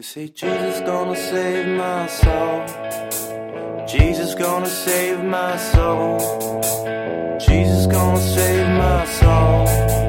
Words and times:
They 0.00 0.04
say 0.04 0.28
Jesus 0.28 0.80
gonna 0.80 1.14
save 1.14 1.76
my 1.76 2.06
soul. 2.06 3.86
Jesus 3.86 4.34
gonna 4.34 4.66
save 4.66 5.22
my 5.22 5.58
soul. 5.58 6.18
Jesus 7.38 7.86
gonna 7.86 8.18
save 8.18 8.66
my 8.78 9.04
soul. 9.04 9.99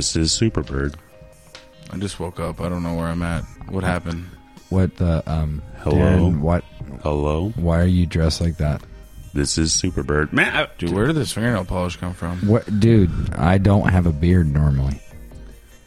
This 0.00 0.16
is 0.16 0.32
Superbird. 0.32 0.94
I 1.92 1.98
just 1.98 2.18
woke 2.18 2.40
up. 2.40 2.58
I 2.62 2.70
don't 2.70 2.82
know 2.82 2.94
where 2.94 3.08
I'm 3.08 3.20
at. 3.22 3.44
What 3.68 3.84
happened? 3.84 4.24
What 4.70 4.96
the 4.96 5.22
um? 5.30 5.60
Hello? 5.80 5.94
Darren, 5.98 6.40
what? 6.40 6.64
Hello. 7.02 7.50
Why 7.56 7.80
are 7.80 7.84
you 7.84 8.06
dressed 8.06 8.40
like 8.40 8.56
that? 8.56 8.80
This 9.34 9.58
is 9.58 9.72
Superbird. 9.74 10.32
Man, 10.32 10.56
I- 10.56 10.68
Dude, 10.78 10.94
where 10.94 11.06
did 11.06 11.16
this 11.16 11.32
fingernail 11.32 11.66
polish 11.66 11.96
come 11.96 12.14
from? 12.14 12.38
What, 12.48 12.80
dude? 12.80 13.10
I 13.34 13.58
don't 13.58 13.90
have 13.90 14.06
a 14.06 14.10
beard 14.12 14.46
normally. 14.46 14.98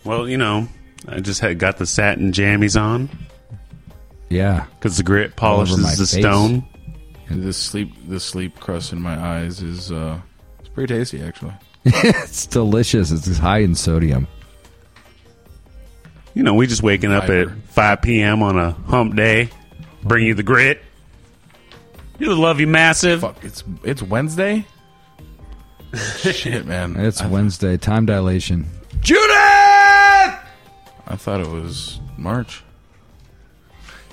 well, 0.03 0.29
you 0.29 0.37
know, 0.37 0.67
I 1.07 1.19
just 1.19 1.39
had 1.41 1.57
got 1.57 1.77
the 1.79 1.87
satin 1.87 2.31
jammies 2.33 2.79
on 2.79 3.09
Yeah, 4.29 4.67
because 4.75 4.95
the 4.97 5.03
grit 5.03 5.35
polishes 5.35 5.79
my 5.79 5.89
the 5.89 5.97
face. 6.05 6.11
stone. 6.11 6.63
The 7.31 7.51
sleep, 7.51 7.91
the 8.07 8.19
sleep 8.19 8.59
crust 8.59 8.93
in 8.93 9.01
my 9.01 9.17
eyes 9.19 9.63
is 9.63 9.91
uh, 9.91 10.21
it's 10.59 10.69
pretty 10.69 10.93
tasty 10.93 11.19
actually. 11.23 11.53
it's 11.85 12.45
delicious. 12.45 13.11
It's 13.11 13.37
high 13.37 13.59
in 13.59 13.75
sodium. 13.75 14.27
You 16.33 16.43
know, 16.43 16.55
we 16.55 16.65
just 16.65 16.81
waking 16.81 17.11
up 17.11 17.29
at 17.29 17.49
5 17.69 18.01
p.m. 18.01 18.41
on 18.41 18.57
a 18.57 18.71
hump 18.71 19.15
day, 19.15 19.49
bring 20.03 20.25
you 20.25 20.33
the 20.33 20.43
grit. 20.43 20.81
You 22.17 22.33
love 22.35 22.59
you 22.59 22.67
massive. 22.67 23.21
Fuck, 23.21 23.43
it's 23.43 23.63
it's 23.83 24.01
Wednesday. 24.01 24.65
Shit, 26.17 26.65
man. 26.65 26.95
It's 26.95 27.21
I, 27.21 27.27
Wednesday. 27.27 27.77
Time 27.77 28.05
dilation. 28.05 28.65
Judith! 29.01 29.29
I 29.33 30.37
thought 31.17 31.41
it 31.41 31.47
was 31.47 31.99
March. 32.17 32.63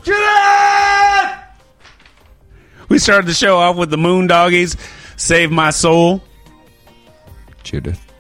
Judith! 0.03 1.39
We 2.89 2.99
started 2.99 3.27
the 3.27 3.35
show 3.35 3.59
off 3.59 3.77
with 3.77 3.91
the 3.91 3.97
Moondoggies, 3.97 4.77
Save 5.17 5.53
My 5.53 5.71
Soul. 5.71 6.23
Judith. 7.71 8.13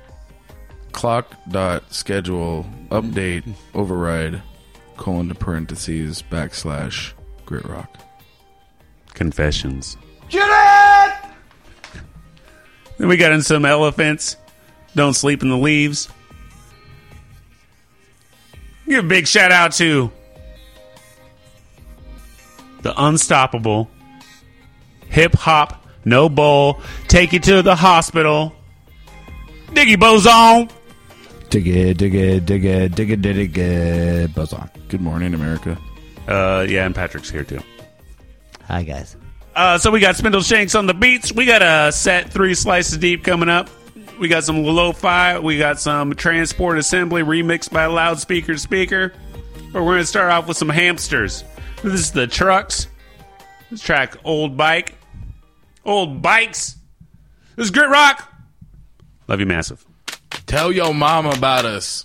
Clock 0.93 1.35
dot 1.49 1.93
schedule 1.93 2.65
update 2.91 3.53
override 3.75 4.43
colon 4.97 5.29
to 5.29 5.35
parentheses 5.35 6.23
backslash 6.23 7.15
grit 7.47 7.65
rock. 7.65 7.99
Confessions. 9.13 9.97
Judith! 10.29 10.47
Then 12.99 13.09
we 13.09 13.17
got 13.17 13.33
in 13.33 13.43
some 13.43 13.65
elephants. 13.65 14.37
Don't 14.95 15.15
sleep 15.15 15.43
in 15.43 15.49
the 15.49 15.57
leaves. 15.57 16.09
Give 18.87 19.05
a 19.05 19.09
big 19.09 19.27
shout 19.27 19.51
out 19.51 19.73
to 19.73 20.13
the 22.83 22.95
unstoppable 22.97 23.91
hip 25.09 25.35
hop 25.35 25.85
no 26.05 26.29
bowl. 26.29 26.81
Take 27.09 27.33
you 27.33 27.41
to 27.41 27.63
the 27.63 27.75
hospital. 27.75 28.55
Diggy 29.73 29.99
Boson. 29.99 30.69
Digga, 31.51 31.95
digga, 31.95 32.41
digga, 32.41 32.89
digga, 32.89 33.17
digga, 33.17 33.49
digga, 33.49 34.35
buzz 34.35 34.53
on. 34.53 34.71
Good 34.89 35.01
morning, 35.01 35.35
America. 35.35 35.77
Uh, 36.29 36.65
yeah, 36.69 36.87
and 36.87 36.95
Patrick's 36.95 37.31
here 37.31 37.45
too. 37.45 37.61
Hi, 38.67 38.83
guys. 38.85 39.17
Uh, 39.57 39.79
so 39.79 39.91
we 39.91 39.99
got 39.99 40.15
Spindle 40.17 40.43
Shanks 40.43 40.75
on 40.75 40.87
the 40.87 40.95
beats. 40.95 41.33
We 41.33 41.47
got 41.47 41.63
a 41.63 41.91
set 41.91 42.31
three 42.31 42.55
slices 42.55 42.99
deep 42.99 43.25
coming 43.25 43.49
up. 43.49 43.69
We 44.21 44.29
got 44.29 44.45
some 44.45 44.63
lo-fi. 44.63 45.39
We 45.39 45.59
got 45.59 45.81
some 45.81 46.15
transport 46.15 46.79
assembly 46.79 47.23
remixed 47.23 47.73
by 47.73 47.87
loudspeaker 47.87 48.57
speaker. 48.59 49.13
But 49.73 49.83
we're 49.83 49.95
gonna 49.95 50.05
start 50.05 50.31
off 50.31 50.47
with 50.47 50.57
some 50.57 50.69
hamsters. 50.69 51.43
This 51.83 51.95
is 51.95 52.13
the 52.13 52.27
trucks. 52.27 52.87
This 53.71 53.81
track, 53.81 54.17
old 54.25 54.57
bike, 54.57 54.95
old 55.85 56.23
bikes. 56.23 56.77
This 57.57 57.65
is 57.67 57.71
Grit 57.71 57.89
Rock. 57.89 58.30
Love 59.31 59.39
you, 59.39 59.47
massive. 59.47 59.87
Tell 60.47 60.73
your 60.73 60.93
mom 60.93 61.25
about 61.25 61.65
us. 61.65 62.05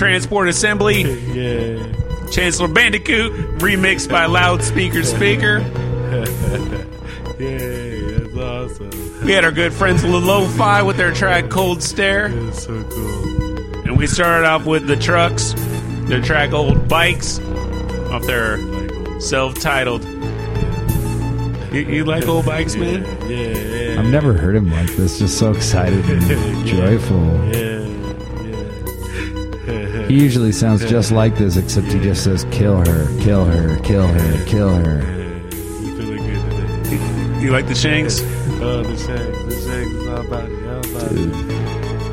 Transport 0.00 0.48
Assembly, 0.48 1.02
Yay! 1.34 1.92
Chancellor 2.32 2.68
Bandicoot, 2.68 3.32
remixed 3.58 4.08
by 4.08 4.24
Loudspeaker 4.24 5.02
Speaker. 5.02 5.58
Yay! 7.38 8.00
That's 8.00 8.80
awesome. 8.80 9.26
We 9.26 9.32
had 9.32 9.44
our 9.44 9.52
good 9.52 9.74
friends 9.74 10.02
Lo-Fi 10.02 10.80
with 10.84 10.96
their 10.96 11.12
track 11.12 11.50
Cold 11.50 11.82
Stare. 11.82 12.30
That's 12.30 12.62
so 12.64 12.82
cool. 12.84 13.76
And 13.86 13.98
we 13.98 14.06
started 14.06 14.46
off 14.46 14.64
with 14.64 14.86
the 14.86 14.96
Trucks, 14.96 15.52
their 16.08 16.22
track 16.22 16.54
Old 16.54 16.88
Bikes, 16.88 17.38
off 18.10 18.22
their 18.22 18.56
self-titled. 19.20 20.02
You, 21.74 21.80
you 21.82 22.04
like 22.06 22.26
old 22.26 22.46
bikes, 22.46 22.74
man? 22.74 23.04
Yeah, 23.30 23.36
yeah. 23.36 24.00
I've 24.00 24.10
never 24.10 24.32
heard 24.32 24.56
him 24.56 24.70
like 24.70 24.88
this. 24.92 25.18
Just 25.18 25.38
so 25.38 25.52
excited 25.52 26.04
and 26.06 26.66
joyful. 26.66 27.54
Yeah, 30.10 30.16
yeah. 30.16 30.18
He 30.18 30.24
usually 30.24 30.52
sounds 30.52 30.84
just 30.88 31.12
like 31.12 31.36
this, 31.36 31.56
except 31.56 31.86
he 31.86 32.00
just 32.00 32.24
says, 32.24 32.44
"Kill 32.50 32.78
her, 32.78 33.06
kill 33.20 33.44
her, 33.44 33.78
kill 33.80 34.06
her, 34.06 34.44
kill 34.44 34.74
her." 34.74 35.02
You 35.02 35.96
feeling 35.96 36.26
good 36.26 36.84
today? 36.84 37.40
You 37.40 37.50
like 37.50 37.66
the 37.66 37.74
Shanks? 37.74 38.20
Oh, 38.60 38.82
the 38.82 38.96
Shanks. 38.96 39.38
The 39.44 39.60
Shanks 39.66 39.92
is 39.92 40.08
all 40.08 40.20
about 40.26 40.50
it. 40.50 40.68
All 40.68 40.78
about 40.78 41.08
Dude, 41.10 41.32
I 41.32 41.42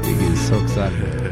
think 0.04 0.20
he's 0.22 0.48
so 0.48 0.62
excited. 0.64 1.26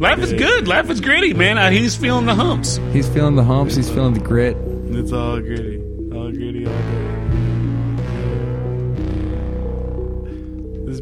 Life 0.00 0.18
is 0.18 0.32
good. 0.32 0.66
Life 0.66 0.90
is 0.90 1.00
gritty, 1.00 1.32
man. 1.32 1.58
Uh, 1.58 1.70
he's 1.70 1.94
feeling 1.94 2.26
the 2.26 2.34
humps. 2.34 2.78
He's 2.92 3.08
feeling 3.08 3.36
the 3.36 3.44
humps. 3.44 3.76
He's 3.76 3.88
feeling 3.88 4.14
the 4.14 4.20
grit. 4.20 4.56
It's. 4.90 5.12
All 5.12 5.38
gritty 5.40 5.81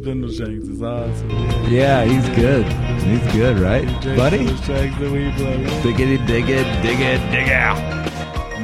Bindle 0.01 0.31
Shanks 0.31 0.67
is 0.67 0.81
awesome. 0.81 1.29
Yeah, 1.69 2.03
he's 2.05 2.27
good. 2.35 2.65
He's 3.03 3.33
good, 3.33 3.59
right, 3.59 3.85
Jason 4.01 4.15
buddy? 4.17 4.45
The 4.45 4.57
Shanks 4.63 4.99
that 4.99 5.11
we 5.11 5.31
play. 5.33 5.63
Diggity, 5.83 6.17
dig 6.25 6.49
it, 6.49 6.81
dig 6.81 6.99
it, 6.99 7.19
dig 7.31 7.49
out. 7.49 7.77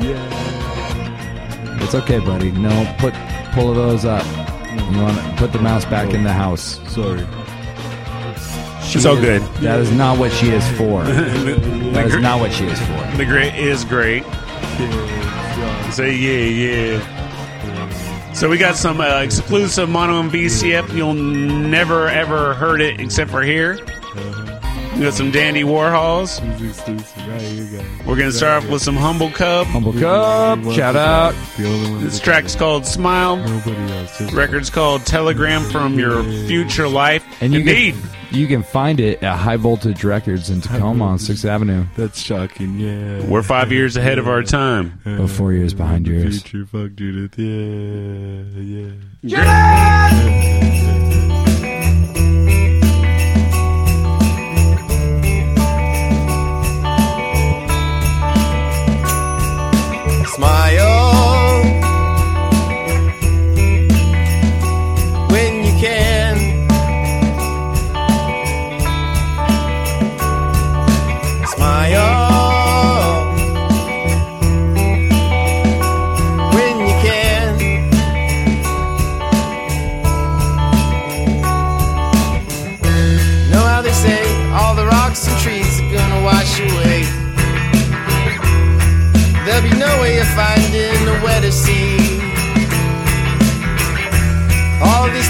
Yeah. 0.04 1.84
It's 1.84 1.94
okay, 1.96 2.20
buddy. 2.20 2.52
No, 2.52 2.96
put 2.98 3.14
pull 3.54 3.74
those 3.74 4.04
up. 4.06 4.26
You 4.92 5.02
want 5.02 5.18
to 5.18 5.34
put 5.38 5.52
the 5.54 5.60
mouse 5.60 5.86
back 5.86 6.14
in 6.14 6.24
the 6.24 6.34
house. 6.34 6.80
Sorry. 6.94 7.26
So 9.00 9.12
all 9.12 9.16
good. 9.22 9.42
That 9.62 9.80
is 9.80 9.92
not 9.92 10.18
what 10.18 10.32
she 10.32 10.50
is 10.50 10.68
for. 10.72 11.04
the, 11.06 11.92
That 11.94 12.08
is 12.08 12.14
gr- 12.16 12.20
not 12.20 12.40
what 12.40 12.52
she 12.52 12.66
is 12.66 12.80
for. 12.80 13.18
the 13.18 13.26
grit 13.26 13.54
is 13.56 13.84
great. 13.86 14.24
Yeah, 14.24 15.90
Say 15.92 16.16
yeah, 16.16 16.96
yeah. 16.96 17.17
So 18.38 18.48
we 18.48 18.60
got 18.60 18.76
some 18.76 19.02
uh, 19.02 19.22
exclusive 19.22 19.90
mono 19.90 20.20
and 20.20 20.30
VCF. 20.30 20.96
You'll 20.96 21.16
never 21.16 22.08
ever 22.08 22.54
heard 22.54 22.82
it 22.82 23.00
except 23.00 23.32
for 23.32 23.42
here. 23.42 23.80
We 24.94 25.02
got 25.02 25.16
some 25.16 25.32
Dandy 25.32 25.64
Warhols. 25.64 26.40
He's 26.60 26.78
exclusive 26.78 27.28
right 27.28 27.42
here, 27.42 27.82
guys. 27.82 28.06
We're 28.06 28.16
gonna 28.16 28.32
start 28.32 28.64
off 28.64 28.70
with 28.70 28.84
some 28.84 28.96
Humble 28.96 29.32
Cub. 29.32 29.66
Humble 29.66 29.94
Cup, 29.94 30.64
shout 30.72 30.96
out. 30.96 31.34
The 31.58 31.68
only 31.68 31.90
one. 31.90 32.04
This 32.04 32.20
track's 32.20 32.56
called 32.56 32.86
Smile. 32.86 33.38
Nobody 33.38 33.76
else. 33.94 34.16
Just 34.20 34.32
Record's 34.34 34.70
called 34.70 35.04
Telegram 35.08 35.64
from 35.64 35.98
Your 35.98 36.24
Future 36.46 36.88
Life. 36.88 37.26
And 37.42 37.54
you 37.54 37.62
Indeed. 37.62 37.96
can 37.96 38.04
you 38.32 38.48
can 38.48 38.64
find 38.64 39.00
it 39.00 39.22
at 39.24 39.38
High 39.38 39.58
Voltage 39.58 40.04
Records 40.04 40.50
in 40.50 40.62
Tacoma 40.62 41.06
on 41.06 41.20
Sixth 41.20 41.46
Avenue. 41.46 41.86
That's 41.96 42.20
shocking. 42.20 42.80
Yeah. 42.80 43.26
We're 43.26 43.44
five 43.44 43.72
years 43.72 43.96
ahead 43.98 44.18
of 44.20 44.28
our 44.28 44.44
time. 44.44 45.00
Yeah. 45.06 45.16
About 45.16 45.30
four 45.30 45.54
years 45.54 45.74
behind 45.74 46.06
The 46.06 46.12
yours. 46.12 46.42
Future, 46.42 46.66
fuck 46.66 46.96
Judith. 46.96 47.38
Yeah, 47.38 48.92
yeah. 49.22 50.94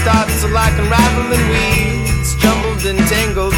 thoughts 0.08 0.42
are 0.42 0.52
like 0.52 0.72
unraveling 0.78 1.46
weeds, 1.52 2.34
jumbled 2.36 2.82
and 2.86 2.98
tangled 3.12 3.57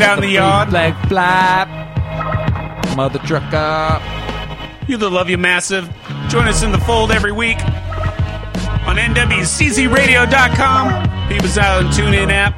Get 0.00 0.08
out 0.08 0.16
in 0.16 0.24
the 0.24 0.30
yard. 0.30 0.70
Flag 0.70 0.96
flap. 1.08 1.68
Mother 2.96 3.18
trucker. 3.18 4.00
You 4.88 4.96
the 4.96 5.10
love 5.10 5.28
you 5.28 5.36
massive. 5.36 5.90
Join 6.30 6.48
us 6.48 6.62
in 6.62 6.72
the 6.72 6.78
fold 6.78 7.12
every 7.12 7.32
week 7.32 7.62
on 8.86 8.96
NWCZRadio.com. 8.96 11.28
People's 11.28 11.58
Island 11.58 11.90
TuneIn 11.90 12.30
app. 12.30 12.54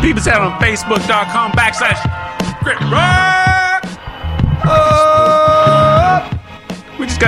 People's 0.00 0.28
out 0.28 0.40
on 0.40 0.52
Facebook.com 0.60 1.50
backslash 1.50 2.00
Grit 2.62 2.78
Rock. 2.92 3.08
We 3.08 3.10
just 3.10 3.24
got 3.24 3.37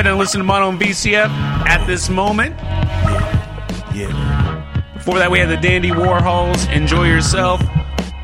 to 0.04 0.14
listen 0.14 0.38
to 0.38 0.44
Mono 0.44 0.68
in 0.70 0.78
VCF 0.78 1.28
at 1.66 1.86
this 1.86 2.08
moment. 2.08 2.56
Yeah. 3.94 4.92
Before 4.94 5.18
that, 5.18 5.30
we 5.30 5.38
had 5.38 5.48
the 5.48 5.56
Dandy 5.56 5.90
Warhols, 5.90 6.70
Enjoy 6.72 7.04
Yourself. 7.04 7.62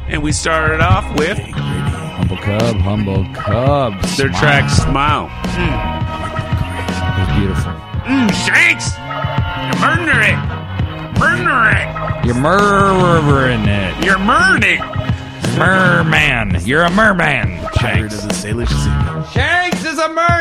And 0.09 0.23
we 0.23 0.31
started 0.33 0.81
off 0.81 1.05
with 1.19 1.37
Humble 1.39 2.37
Cub, 2.37 2.77
Humble 2.77 3.25
Cubs. 3.35 4.17
their 4.17 4.29
track 4.29 4.71
Smile. 4.71 5.27
It 5.57 7.19
was 7.19 7.39
beautiful. 7.39 7.73
Mmm, 8.07 8.31
Shanks! 8.47 8.95
You're 9.67 9.81
murdering 9.83 10.35
it! 10.35 11.19
Murdering 11.19 11.77
it! 11.77 12.25
You're 12.27 12.35
murdering 12.35 13.69
it. 13.69 14.05
You're 14.05 14.19
murdering 14.19 14.81
Merman. 15.59 16.59
You're 16.67 16.83
a 16.83 16.91
merman. 16.91 17.59
Pirate 17.75 18.13
of 18.13 18.23
the 18.23 18.35
Salish 18.35 18.69
Sea. 18.69 19.33
Shanks 19.33 19.85
is 19.87 19.99
a 19.99 20.09
merman. 20.09 20.36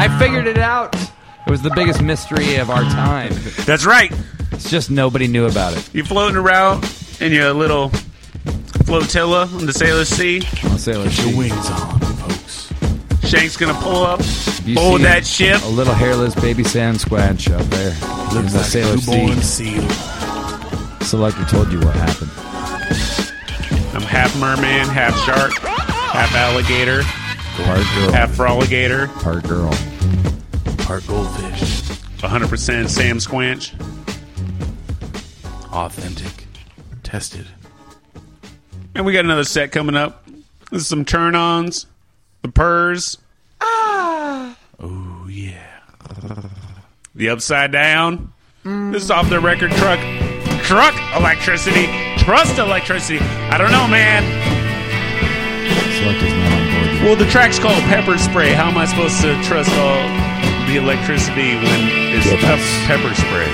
I 0.00 0.18
figured 0.18 0.46
it 0.46 0.58
out. 0.58 0.94
It 0.94 1.50
was 1.50 1.62
the 1.62 1.70
biggest 1.70 2.02
mystery 2.02 2.56
of 2.56 2.70
our 2.70 2.82
time. 2.82 3.32
That's 3.66 3.84
right. 3.84 4.12
It's 4.52 4.70
just 4.70 4.90
nobody 4.90 5.26
knew 5.26 5.46
about 5.46 5.76
it. 5.76 5.88
You're 5.94 6.04
floating 6.04 6.36
around 6.36 6.84
in 7.20 7.32
your 7.32 7.52
little 7.52 7.88
flotilla 8.84 9.42
on 9.46 9.66
the 9.66 9.72
Sailor 9.72 10.04
Sea. 10.04 10.42
I'll 10.64 10.78
say 10.78 10.96
let's 10.96 11.18
Your 11.24 11.36
wings 11.36 11.70
on, 11.70 12.00
folks. 12.00 12.72
Shank's 13.28 13.56
gonna 13.56 13.74
pull 13.80 14.02
up, 14.04 14.20
You 14.64 14.74
board 14.74 15.00
see 15.00 15.04
that 15.06 15.26
ship. 15.26 15.62
A 15.62 15.68
little 15.68 15.94
hairless 15.94 16.34
baby 16.34 16.64
sand 16.64 16.98
squanch 16.98 17.52
up 17.52 17.64
there. 17.70 17.90
in 18.38 18.46
the 18.46 18.56
like 18.58 18.64
Sailor 18.66 18.94
a 18.94 18.96
newborn 18.96 19.42
Sea. 19.42 19.78
seal. 19.80 19.88
Selector 21.00 21.44
told 21.44 21.72
you 21.72 21.78
what 21.80 21.94
happened. 21.96 22.30
I'm 23.94 24.02
half 24.02 24.36
merman, 24.38 24.86
half 24.88 25.16
shark, 25.24 25.52
half 25.60 26.32
alligator, 26.34 27.02
Part 27.64 27.78
girl. 27.94 28.12
half 28.12 28.30
froligator, 28.30 29.08
Part 29.22 29.44
girl. 29.48 29.72
Part 30.90 31.06
goldfish. 31.06 31.82
100% 32.18 32.88
Sam 32.88 33.18
Squanch. 33.18 33.80
Authentic. 35.72 36.48
Tested. 37.04 37.46
And 38.96 39.06
we 39.06 39.12
got 39.12 39.24
another 39.24 39.44
set 39.44 39.70
coming 39.70 39.94
up. 39.94 40.26
This 40.72 40.82
is 40.82 40.88
some 40.88 41.04
turn 41.04 41.36
ons, 41.36 41.86
the 42.42 42.48
purrs, 42.48 43.18
Ah! 43.60 44.58
Oh, 44.80 45.28
yeah. 45.30 45.78
the 47.14 47.28
upside 47.28 47.70
down. 47.70 48.32
This 48.64 49.04
is 49.04 49.12
off 49.12 49.30
their 49.30 49.38
record 49.38 49.70
truck. 49.70 50.00
Truck 50.64 50.96
electricity. 51.16 51.86
Trust 52.18 52.58
electricity. 52.58 53.20
I 53.20 53.58
don't 53.58 53.70
know, 53.70 53.86
man. 53.86 54.24
Selector's 56.00 56.32
not 56.32 56.52
on 56.52 56.96
board. 56.98 57.04
Well, 57.04 57.14
the 57.14 57.30
track's 57.30 57.60
called 57.60 57.80
Pepper 57.84 58.18
Spray. 58.18 58.54
How 58.54 58.68
am 58.68 58.76
I 58.76 58.86
supposed 58.86 59.20
to 59.20 59.40
trust 59.44 59.70
all 59.78 60.19
the 60.70 60.76
electricity 60.76 61.56
when 61.56 61.80
it's 62.14 62.26
Yeah, 62.26 62.38
pep- 62.38 62.86
pepper 62.86 63.12
spray? 63.12 63.50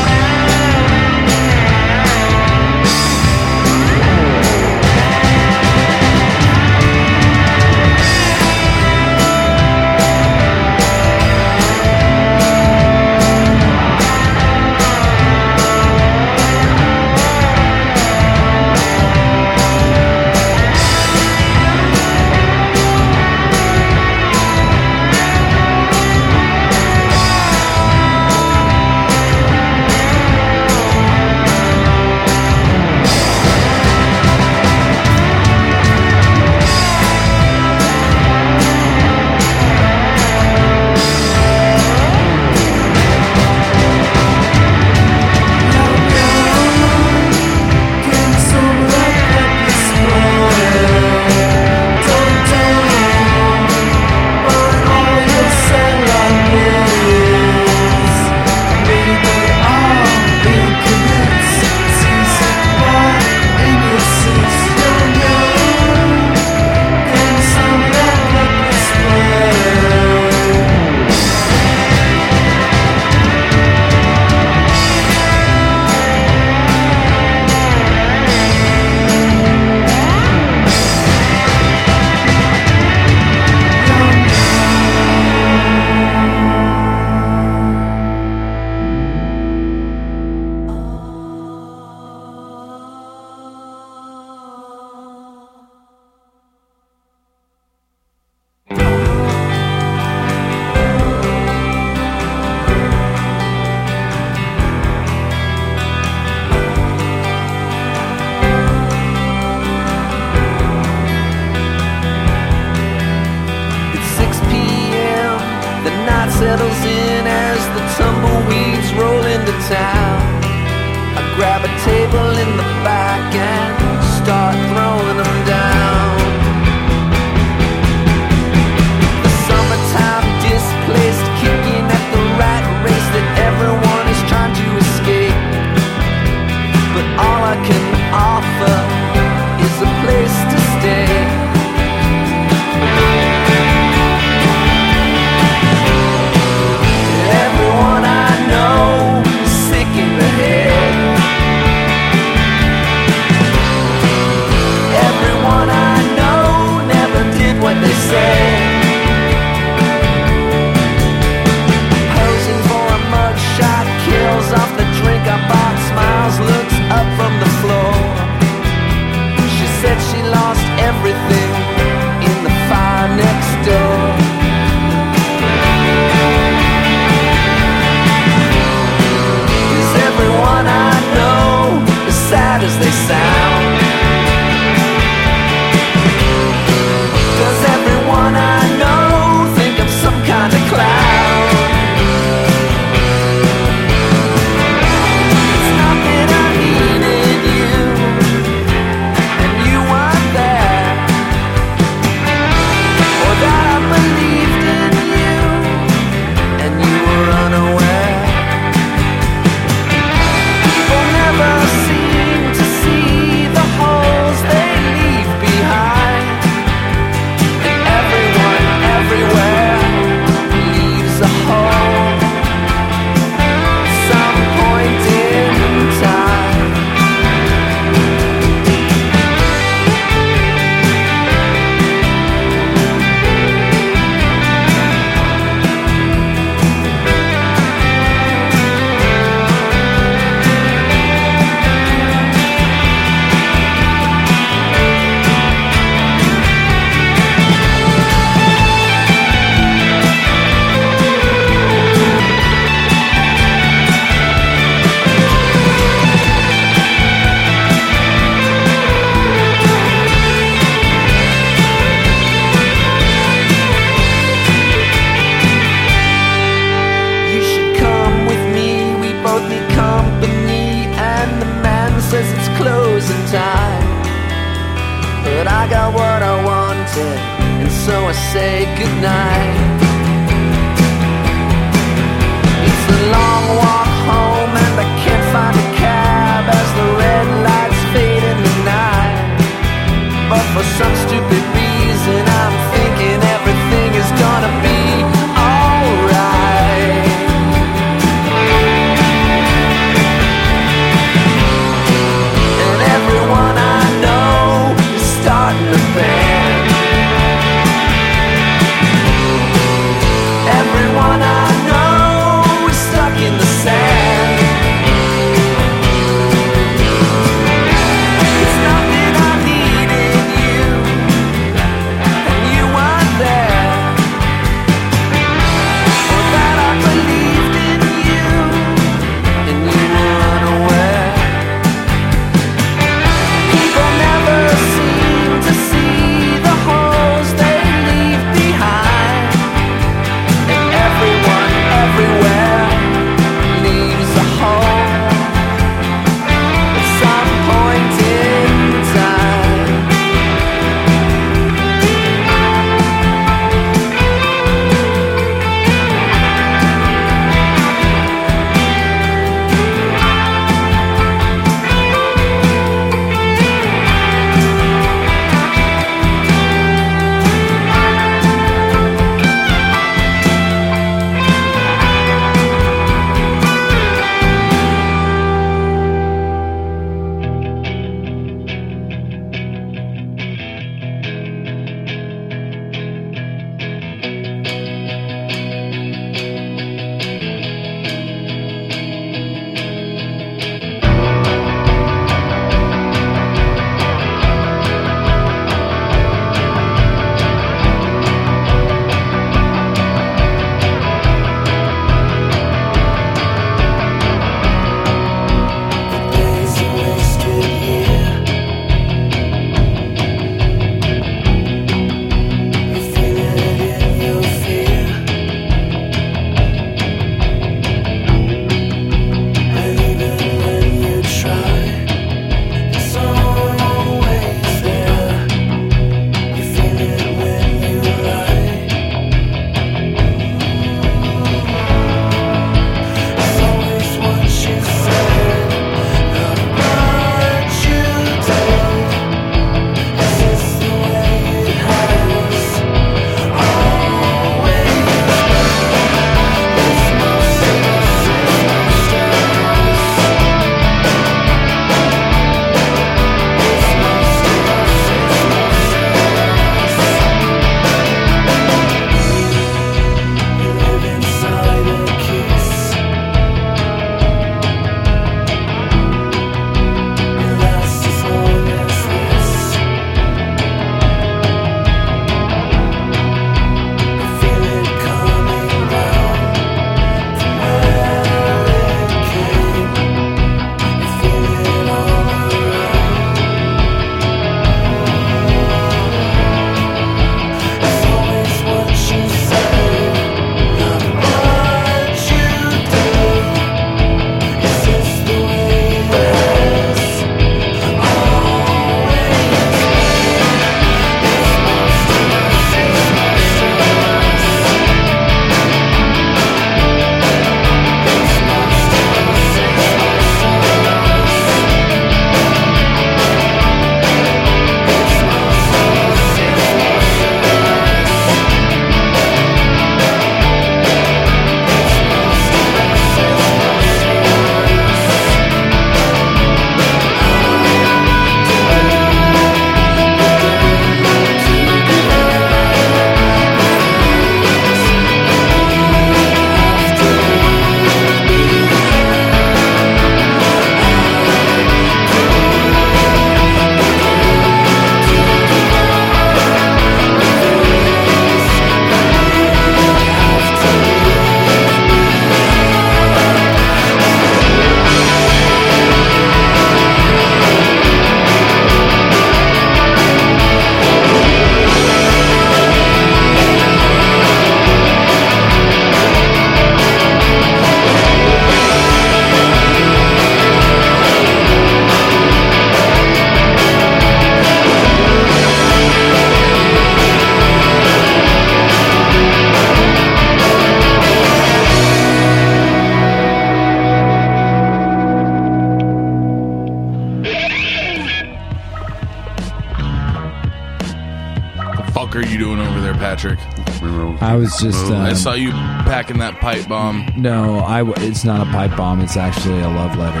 I 594.16 594.18
was 594.20 594.34
just. 594.40 594.64
I 594.72 594.88
Um, 594.90 594.96
saw 594.96 595.12
you 595.12 595.30
packing 595.30 595.98
that 595.98 596.18
pipe 596.20 596.48
bomb. 596.48 596.86
no, 596.96 597.40
I. 597.40 597.58
w- 597.58 597.74
It's 597.86 598.02
not 598.02 598.26
a 598.26 598.30
pipe 598.30 598.56
bomb. 598.56 598.80
It's 598.80 598.96
actually 598.96 599.40
a 599.40 599.48
love 599.48 599.76
letter. 599.76 600.00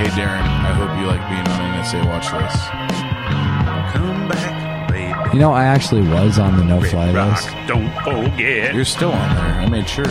Hey, 0.00 0.06
Darren, 0.16 0.40
I 0.40 0.72
hope 0.72 0.98
you 0.98 1.06
like 1.06 1.20
being 1.28 1.46
on 1.46 1.60
NSA 1.78 2.06
watch 2.06 2.32
list. 2.32 2.58
Come 3.92 4.28
back, 4.28 4.90
baby. 4.90 5.34
You 5.34 5.40
know, 5.40 5.52
I 5.52 5.64
actually 5.64 6.02
was 6.08 6.38
on 6.38 6.56
the 6.56 6.64
no 6.64 6.80
fly 6.80 7.10
list. 7.12 7.50
don't 7.66 7.92
forget. 8.02 8.74
You're 8.74 8.86
still 8.86 9.12
on 9.12 9.36
there. 9.36 9.54
I 9.60 9.66
made 9.68 9.86
sure. 9.86 10.06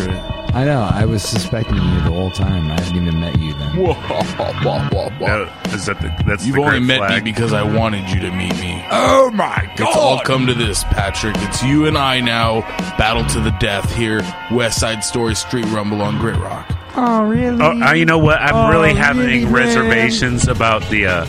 I 0.51 0.65
know. 0.65 0.81
I 0.91 1.05
was 1.05 1.21
suspecting 1.23 1.75
you 1.75 1.81
the 2.01 2.11
whole 2.11 2.31
time. 2.31 2.71
I 2.71 2.81
hadn't 2.81 2.95
even 2.97 3.19
met 3.19 3.39
you 3.39 3.53
then. 3.53 3.75
Whoa, 3.77 3.93
whoa, 3.93 4.79
whoa, 4.89 5.09
whoa. 5.11 5.45
That- 5.45 5.73
is 5.73 5.85
that 5.85 6.01
the, 6.01 6.11
that's 6.25 6.45
You've 6.45 6.55
the 6.55 6.61
only 6.63 6.79
met 6.79 6.97
flag. 6.97 7.23
me 7.23 7.31
because 7.31 7.53
I 7.53 7.61
wanted 7.61 8.09
you 8.09 8.19
to 8.21 8.31
meet 8.31 8.53
me. 8.59 8.83
Oh 8.91 9.29
my 9.31 9.71
god! 9.77 9.87
It's 9.87 9.95
all 9.95 10.19
come 10.21 10.47
to 10.47 10.53
this, 10.55 10.83
Patrick. 10.85 11.35
It's 11.37 11.61
you 11.63 11.85
and 11.85 11.95
I 11.97 12.19
now, 12.21 12.61
battle 12.97 13.23
to 13.27 13.39
the 13.39 13.51
death 13.59 13.95
here, 13.95 14.21
West 14.51 14.79
Side 14.79 15.03
Story 15.03 15.35
Street 15.35 15.65
Rumble 15.65 16.01
on 16.01 16.17
Grit 16.17 16.37
Rock. 16.37 16.67
Oh, 16.95 17.23
really? 17.25 17.61
Oh, 17.63 17.79
uh, 17.79 17.93
you 17.93 18.05
know 18.05 18.17
what? 18.17 18.39
I'm 18.41 18.55
Oh, 18.55 18.69
really 18.71 18.95
having 18.95 19.25
really, 19.27 19.43
man? 19.45 19.53
reservations 19.53 20.47
about 20.47 20.81
the. 20.89 21.05
Uh, 21.05 21.25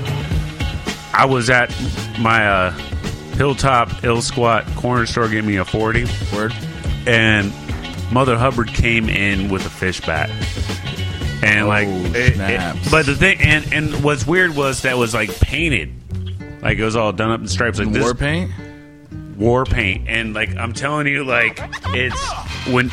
I 1.12 1.26
was 1.26 1.50
at 1.50 1.68
my 2.18 2.46
uh, 2.48 2.70
Hilltop 3.36 4.02
Ill 4.04 4.22
Squat 4.22 4.64
corner 4.74 5.04
store 5.04 5.28
getting 5.28 5.46
me 5.46 5.56
a 5.56 5.64
40, 5.66 6.06
Word. 6.34 6.54
and 7.06 7.52
Mother 8.12 8.36
Hubbard 8.36 8.68
came 8.68 9.08
in 9.08 9.48
with 9.50 9.64
a 9.66 9.70
fish 9.70 10.00
bat. 10.00 10.30
And 11.42 11.64
Oh, 11.64 11.68
like, 11.68 11.88
it- 11.88 12.38
it- 12.38 12.76
but 12.90 13.06
the 13.06 13.14
thing, 13.14 13.38
and 13.40 13.72
and 13.72 14.04
what's 14.04 14.26
weird 14.26 14.54
was 14.54 14.82
that 14.82 14.98
was 14.98 15.14
like 15.14 15.30
painted, 15.40 15.90
like 16.62 16.78
it 16.78 16.84
was 16.84 16.96
all 16.96 17.12
done 17.12 17.30
up 17.30 17.40
in 17.40 17.48
stripes, 17.48 17.78
like 17.78 17.92
this 17.92 18.02
War 18.02 18.14
paint. 18.14 18.50
war 19.38 19.64
paint 19.64 20.06
and 20.06 20.34
like 20.34 20.54
i'm 20.56 20.74
telling 20.74 21.06
you 21.06 21.24
like 21.24 21.58
it's 21.94 22.22
when 22.66 22.90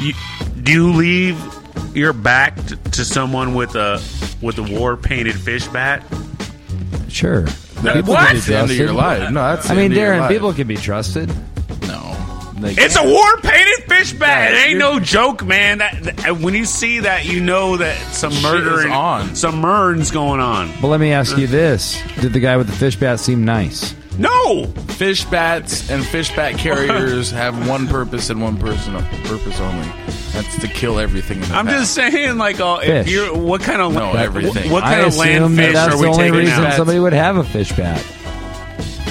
you 0.00 0.14
do 0.62 0.72
you 0.72 0.92
leave 0.94 1.38
your 1.94 2.14
back 2.14 2.56
t- 2.66 2.74
to 2.90 3.04
someone 3.04 3.52
with 3.54 3.74
a 3.74 4.00
with 4.40 4.56
a 4.56 4.62
war 4.62 4.96
painted 4.96 5.34
fish 5.38 5.66
bat 5.68 6.02
Sure. 7.08 7.44
People 7.82 8.14
What? 8.14 8.28
can 8.28 8.36
be 8.36 8.40
the 8.40 8.56
end 8.56 8.70
of 8.70 8.76
your 8.78 8.92
life. 8.92 9.30
No, 9.30 9.42
that's. 9.54 9.68
I 9.68 9.74
mean, 9.74 9.84
end 9.84 9.92
of 9.92 9.98
your 9.98 10.12
Darren, 10.14 10.20
life. 10.20 10.30
people 10.30 10.52
can 10.54 10.66
be 10.66 10.76
trusted. 10.78 11.28
No, 11.86 12.16
they 12.58 12.72
it's 12.72 12.96
a 12.96 13.00
can't. 13.00 13.10
war 13.10 13.36
painted 13.42 13.71
fish 14.02 14.12
bat 14.18 14.52
Yeah, 14.52 14.58
it 14.58 14.68
ain't 14.70 14.78
no 14.78 14.98
joke 15.00 15.44
man 15.44 15.78
that, 15.78 16.02
that- 16.02 16.36
when 16.38 16.54
you 16.54 16.64
see 16.64 17.00
that 17.00 17.24
you 17.24 17.40
know 17.40 17.76
that 17.76 17.96
some 18.12 18.32
Shit 18.32 18.42
murder 18.42 18.80
is 18.80 18.92
on. 18.92 19.34
some 19.34 19.60
murder's 19.60 20.10
going 20.10 20.40
on 20.40 20.70
But 20.80 20.88
let 20.88 21.00
me 21.00 21.12
ask 21.12 21.36
you 21.36 21.46
this: 21.46 22.00
Did 22.20 22.32
the 22.32 22.40
guy 22.40 22.56
with 22.56 22.66
the 22.66 22.72
fish 22.72 22.96
bat 22.96 23.20
seem 23.20 23.44
nice? 23.44 23.94
no 24.18 24.64
Fish 24.88 25.24
bats 25.24 25.88
and 25.90 26.04
fish 26.04 26.34
bat 26.36 26.58
carriers 26.58 27.30
have 27.42 27.66
one 27.66 27.86
purpose 27.88 28.28
and 28.30 28.42
one 28.42 28.56
person 28.58 28.94
purpose 29.24 29.58
only. 29.58 29.88
That's 30.32 30.58
to 30.60 30.68
kill 30.68 30.98
everything 30.98 31.42
in 31.42 31.48
the 31.48 31.54
i'm 31.54 31.66
path. 31.66 31.80
just 31.80 31.94
saying 31.94 32.36
like 32.38 32.60
uh, 32.60 32.80
if 32.82 33.04
Fish. 33.06 33.12
you're 33.14 33.34
what 33.36 33.62
kind 33.62 33.80
of 33.82 33.92
No, 33.94 34.12
everything. 34.12 34.70
what 34.70 34.84
I 34.84 34.94
kind 34.96 35.06
of 35.06 35.16
land 35.16 35.44
assume 35.44 35.56
that 35.56 35.64
fish 35.66 35.74
that's 35.74 35.94
are 35.94 35.96
the 35.96 36.02
we 36.02 36.08
only 36.08 36.18
taking 36.24 36.38
reason 36.40 36.64
out 36.64 36.74
somebody 36.74 36.98
would 36.98 37.12
have 37.14 37.36
a 37.36 37.44
fish 37.44 37.72
bat. 37.72 38.04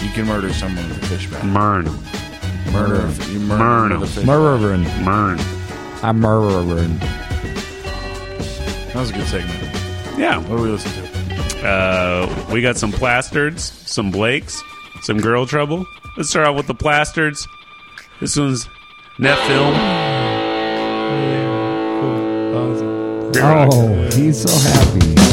You 0.04 0.10
can 0.12 0.26
murder 0.28 0.54
someone 0.54 0.88
with 0.89 1.04
a 1.04 1.06
fish 1.08 1.28
bat. 1.28 1.46
mern 1.46 1.86
Murder. 2.72 3.12
You 3.32 3.40
murder 3.42 3.64
Murder. 3.64 4.00
with 4.00 4.10
a 4.10 4.14
fish 4.14 4.26
Murdering. 4.26 4.84
mern 5.04 5.38
I'm 6.04 6.20
murdering. 6.20 6.98
That 8.88 8.96
was 8.96 9.10
a 9.10 9.14
good 9.14 9.28
segment. 9.28 9.60
yeah 10.18 10.38
What 10.38 10.58
do 10.58 10.64
we 10.64 10.70
listen 10.70 10.92
to? 10.92 11.68
Uh, 11.68 12.48
we 12.52 12.62
got 12.62 12.76
some 12.78 12.92
plasters, 12.92 13.64
some 13.64 14.10
Blakes, 14.12 14.62
some 15.04 15.20
girl 15.20 15.46
trouble. 15.46 15.86
Let's 16.18 16.30
start 16.30 16.48
out 16.48 16.56
with 16.56 16.68
the 16.68 16.74
plasters. 16.74 17.48
This 18.20 18.36
one's 18.38 18.68
net 19.20 19.38
film. 19.48 19.76
Oh, 23.44 24.10
he's 24.14 24.42
so 24.42 24.70
happy. 24.70 25.31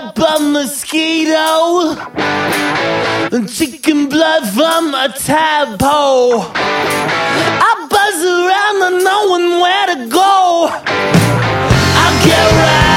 up 0.00 0.18
a 0.18 0.40
mosquito 0.40 1.94
than 3.28 3.46
chicken 3.46 4.08
blood 4.08 4.48
from 4.48 4.94
a 4.94 5.08
tadpole. 5.10 6.42
I 7.62 7.86
buzz 7.90 8.18
around 8.24 8.78
and 8.88 9.04
knowing 9.04 9.60
where 9.60 9.86
to 9.94 10.08
go. 10.08 10.68
I 12.02 12.22
get 12.24 12.52
right. 12.52 12.89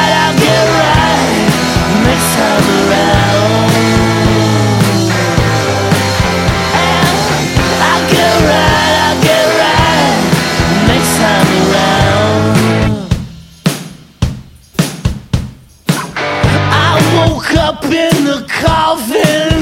up 17.63 17.85
in 17.85 18.25
the 18.25 18.45
coffin. 18.49 19.52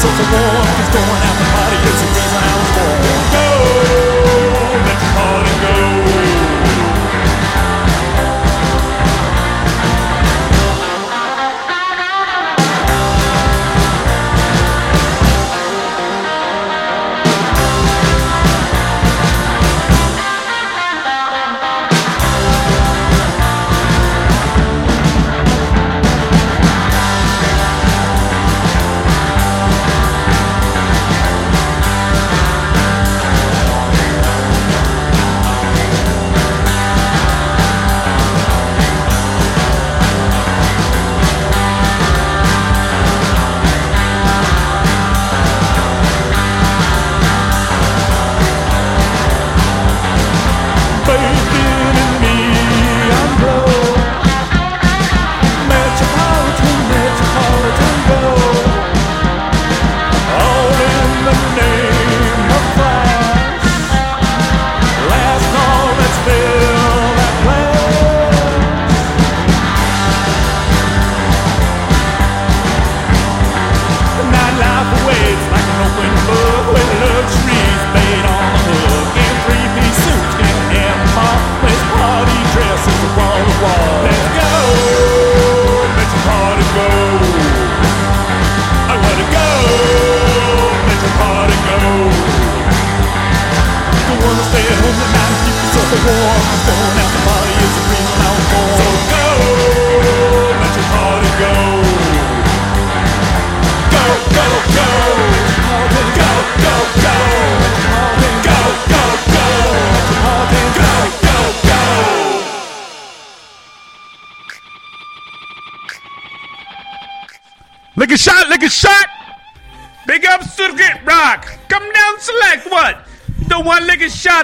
So 0.00 0.06
the 0.06 0.22
war, 0.30 0.62
is 0.80 0.88
going 0.94 1.22
out. 1.26 1.38
the 1.38 1.57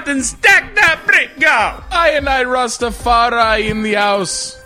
lick 0.06 0.16
a 0.16 0.22
shot, 0.22 0.22
then 0.22 0.22
stack 0.22 0.74
that 0.74 1.02
brick, 1.06 1.30
go. 1.40 1.48
I 1.90 2.10
and 2.10 2.28
I 2.28 2.44
Rastafari 2.44 3.68
in 3.70 3.82
the 3.82 3.94
house. 3.94 4.58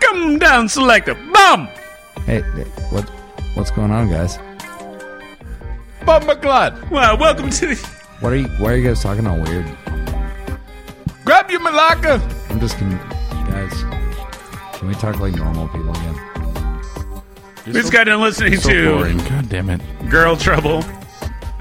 Come 0.00 0.38
down, 0.38 0.68
selector. 0.68 1.14
Bum. 1.14 1.68
Hey, 2.26 2.42
hey, 2.42 2.64
what 2.90 3.08
what's 3.54 3.70
going 3.70 3.90
on, 3.90 4.08
guys? 4.10 4.38
Bob 6.04 6.22
McLeod. 6.24 6.90
Well, 6.90 7.16
welcome 7.18 7.50
to 7.50 7.66
the. 7.66 7.74
What 8.20 8.32
are 8.32 8.36
you? 8.36 8.48
Why 8.58 8.72
are 8.72 8.76
you 8.76 8.86
guys 8.86 9.02
talking 9.02 9.26
all 9.26 9.40
weird? 9.40 9.66
Grab 11.24 11.50
your 11.50 11.60
malacca. 11.60 12.20
I'm 12.50 12.60
just 12.60 12.76
con- 12.78 12.98
guys. 13.48 13.72
Can 14.78 14.88
we 14.88 14.94
talk 14.94 15.18
like 15.20 15.34
normal 15.34 15.68
people 15.68 15.90
again? 15.90 16.20
We 17.66 17.72
just 17.72 17.92
got 17.92 18.04
done 18.04 18.20
listening 18.20 18.56
So 18.58 18.70
to 18.70 18.92
boring. 18.94 19.18
God 19.18 19.48
damn 19.48 19.70
it. 19.70 19.80
Girl 20.10 20.36
Trouble, 20.36 20.82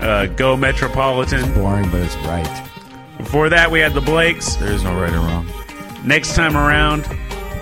uh, 0.04 0.26
Go 0.28 0.56
Metropolitan. 0.58 1.54
Boring, 1.54 1.90
but 1.90 2.02
it's 2.02 2.16
right. 2.18 2.70
Before 3.18 3.50
that, 3.50 3.72
we 3.72 3.80
had 3.80 3.94
the 3.94 4.02
Blakes. 4.02 4.56
There 4.58 4.72
is 4.72 4.84
no 4.84 5.00
right 5.00 5.12
or 5.14 5.20
wrong. 5.20 5.48
Next 6.04 6.36
time 6.36 6.56
around, 6.58 7.06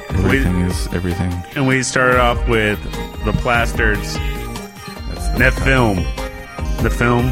Everything 0.10 0.62
is 0.62 0.88
everything. 0.94 1.32
and 1.56 1.68
we 1.68 1.84
started 1.84 2.20
off 2.20 2.48
with 2.50 2.82
the 3.24 3.32
Plastards. 3.34 4.16
That's 5.10 5.28
the 5.30 5.38
That 5.40 5.54
film. 5.54 5.98
The 6.84 6.90
film. 6.90 7.28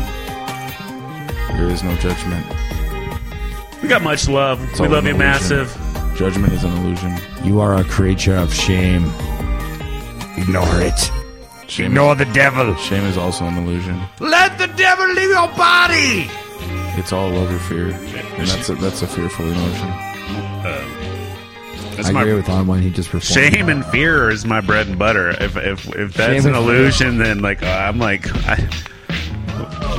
There 1.58 1.68
is 1.70 1.84
no 1.84 1.96
judgment. 1.98 2.46
We 3.82 3.88
got 3.90 4.02
much 4.02 4.30
love. 4.30 4.64
It's 4.70 4.80
we 4.80 4.88
love 4.88 5.04
you 5.06 5.12
illusion. 5.12 5.18
massive. 5.18 6.16
Judgment 6.16 6.54
is 6.54 6.64
an 6.64 6.72
illusion. 6.78 7.18
You 7.44 7.60
are 7.60 7.76
a 7.76 7.84
creature 7.84 8.36
of 8.36 8.54
shame. 8.54 9.06
Ignore 10.38 10.82
it. 10.82 11.12
Shame 11.70 11.88
Ignore 11.88 12.16
the 12.16 12.26
devil. 12.26 12.76
Shame 12.78 13.04
is 13.06 13.18
also 13.18 13.46
an 13.46 13.56
illusion. 13.58 14.00
Let 14.20 14.58
the 14.58 14.68
devil 14.68 15.08
leave 15.14 15.30
your 15.30 15.48
body. 15.50 16.28
It's 17.00 17.14
all 17.14 17.30
love 17.30 17.54
or 17.54 17.60
fear, 17.60 17.92
and 17.92 18.48
that's 18.48 18.70
a, 18.70 18.76
that's 18.76 19.02
a 19.04 19.08
fearful 19.08 19.46
emotion. 19.46 19.88
That's 21.96 22.10
I 22.10 22.12
my 22.14 22.22
agree 22.22 22.34
with 22.34 22.50
on 22.50 22.68
when 22.68 22.82
he 22.82 22.90
just 22.90 23.10
performed. 23.10 23.54
shame 23.54 23.70
and 23.70 23.86
fear 23.86 24.30
is 24.30 24.46
my 24.46 24.62
bread 24.62 24.88
and 24.88 24.98
butter. 24.98 25.30
If 25.32 25.58
if 25.58 25.88
if 25.96 26.14
that's 26.14 26.44
Shame 26.44 26.54
an 26.54 26.58
and 26.58 26.66
fear. 26.66 26.76
illusion, 26.76 27.18
then 27.18 27.40
like 27.40 27.62
uh, 27.62 27.66
I'm 27.68 28.00
like, 28.00 28.26
I, 28.48 28.56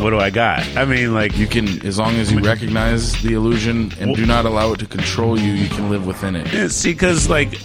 what 0.00 0.10
do 0.10 0.18
I 0.18 0.30
got? 0.30 0.66
I 0.76 0.84
mean, 0.86 1.12
like 1.14 1.36
You 1.36 1.46
can, 1.46 1.84
as 1.86 1.98
long 1.98 2.14
as 2.16 2.32
you 2.32 2.40
recognize 2.40 3.12
the 3.22 3.34
illusion 3.34 3.92
and 4.00 4.16
do 4.16 4.24
not 4.24 4.46
allow 4.46 4.72
it 4.72 4.78
to 4.80 4.86
control 4.86 5.38
you, 5.38 5.52
you 5.52 5.68
can 5.68 5.90
live 5.90 6.06
within 6.06 6.36
it. 6.36 6.50
Yeah, 6.52 6.68
see, 6.68 6.92
because 6.92 7.28
like 7.28 7.60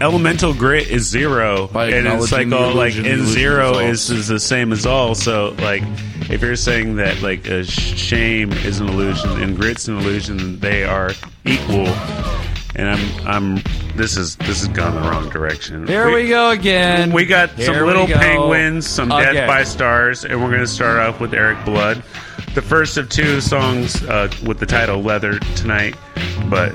elemental 0.00 0.54
grit 0.54 0.88
is 0.88 1.06
zero, 1.06 1.68
By 1.68 1.90
and 1.90 2.06
it's 2.06 2.32
like 2.32 2.42
acknowledging 2.42 2.52
all 2.52 2.74
like 2.74 2.92
illusion, 2.94 3.02
the 3.04 3.10
and 3.10 3.20
illusion 3.20 3.34
zero 3.34 3.78
is, 3.78 4.10
is 4.10 4.28
the 4.28 4.40
same 4.40 4.72
as 4.72 4.86
all. 4.86 5.14
So 5.14 5.54
like, 5.58 5.82
if 6.30 6.42
you're 6.42 6.56
saying 6.56 6.96
that 6.96 7.22
like 7.22 7.46
a 7.48 7.64
shame 7.64 8.52
is 8.52 8.80
an 8.80 8.88
illusion 8.88 9.42
and 9.42 9.56
grit's 9.56 9.88
an 9.88 9.98
illusion, 9.98 10.58
they 10.60 10.84
are 10.84 11.10
equal. 11.44 11.86
And 12.76 12.88
I'm 12.88 13.26
I'm 13.26 13.62
this 13.96 14.16
is 14.16 14.36
this 14.36 14.64
has 14.64 14.68
gone 14.68 14.94
the 14.94 15.00
wrong 15.00 15.28
direction. 15.30 15.86
Here 15.86 16.12
we 16.12 16.28
go 16.28 16.50
again. 16.50 17.12
We 17.12 17.26
got 17.26 17.50
some 17.50 17.74
Here 17.74 17.82
we 17.82 17.88
little 17.88 18.06
go. 18.06 18.14
penguins, 18.14 18.86
some 18.86 19.08
death 19.08 19.48
by 19.48 19.64
stars, 19.64 20.24
and 20.24 20.40
we're 20.40 20.48
going 20.48 20.60
to 20.60 20.66
start 20.66 20.98
off 20.98 21.20
with 21.20 21.34
Erik 21.34 21.64
Blood, 21.64 22.04
the 22.54 22.62
first 22.62 22.96
of 22.96 23.08
two 23.08 23.40
songs 23.40 24.04
uh, 24.04 24.30
with 24.46 24.60
the 24.60 24.66
title 24.66 25.02
"Leather" 25.02 25.40
tonight. 25.56 25.96
But 26.48 26.72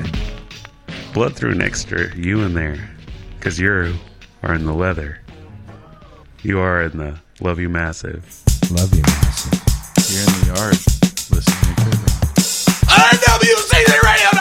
Blood 1.13 1.37
threw 1.37 1.51
an 1.51 1.61
extra 1.61 2.13
you 2.17 2.41
in 2.41 2.53
there 2.53 2.92
because 3.43 3.59
you 3.59 3.93
are 4.41 4.53
in 4.53 4.65
the 4.65 4.73
leather. 4.73 5.19
You 6.43 6.59
are 6.59 6.83
in 6.83 6.97
the 6.97 7.19
love 7.41 7.59
you 7.59 7.67
massive. 7.67 8.23
Love 8.71 8.95
you, 8.95 9.01
massive. 9.01 9.59
You're 10.07 10.23
in 10.23 10.31
the 10.39 10.45
yard 10.55 10.79
listening 11.29 11.75
to 11.75 11.89
it. 11.91 12.07
NWCZRadio.com! 12.87 14.32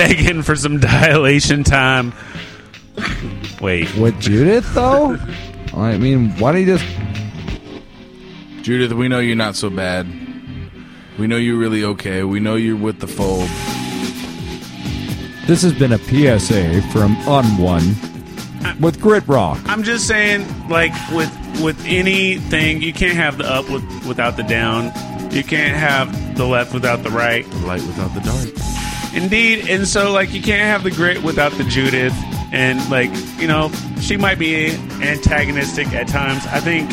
Begging 0.00 0.40
for 0.40 0.56
some 0.56 0.80
dilation 0.80 1.62
time. 1.62 2.14
Wait. 3.60 3.94
With 3.96 4.18
Judith, 4.18 4.72
though? 4.72 5.18
I 5.74 5.98
mean, 5.98 6.30
why 6.38 6.52
don't 6.52 6.62
you 6.62 6.78
just. 6.78 6.84
Judith, 8.62 8.92
we 8.92 9.08
know 9.08 9.18
you're 9.18 9.36
not 9.36 9.56
so 9.56 9.68
bad. 9.68 10.06
We 11.18 11.26
know 11.26 11.36
you're 11.36 11.58
really 11.58 11.84
okay. 11.84 12.24
We 12.24 12.40
know 12.40 12.56
you're 12.56 12.76
with 12.76 13.00
the 13.00 13.06
fold. 13.06 13.48
This 15.46 15.60
has 15.62 15.74
been 15.74 15.92
a 15.92 15.98
PSA 15.98 16.80
from 16.92 17.14
Unone 17.26 17.94
with 18.80 19.02
Grit 19.02 19.28
Rock. 19.28 19.60
I'm 19.66 19.82
just 19.82 20.08
saying, 20.08 20.46
like 20.70 20.92
with 21.10 21.30
with 21.60 21.78
anything, 21.84 22.80
you 22.80 22.94
can't 22.94 23.16
have 23.16 23.36
the 23.36 23.44
up 23.44 23.68
with, 23.68 23.84
without 24.06 24.38
the 24.38 24.44
down. 24.44 24.92
You 25.30 25.44
can't 25.44 25.76
have 25.76 26.36
the 26.38 26.46
left 26.46 26.72
without 26.72 27.02
the 27.02 27.10
right. 27.10 27.44
The 27.50 27.66
light 27.66 27.82
without 27.82 28.14
the 28.14 28.20
dark. 28.20 28.59
Indeed, 29.14 29.68
and 29.68 29.86
so 29.86 30.12
like 30.12 30.32
you 30.32 30.40
can't 30.40 30.62
have 30.62 30.84
the 30.84 30.90
grit 30.90 31.22
without 31.22 31.52
the 31.52 31.64
Judith, 31.64 32.14
and 32.52 32.78
like 32.90 33.10
you 33.40 33.48
know 33.48 33.70
she 34.00 34.16
might 34.16 34.38
be 34.38 34.70
antagonistic 35.02 35.88
at 35.88 36.06
times. 36.08 36.46
I 36.46 36.60
think 36.60 36.88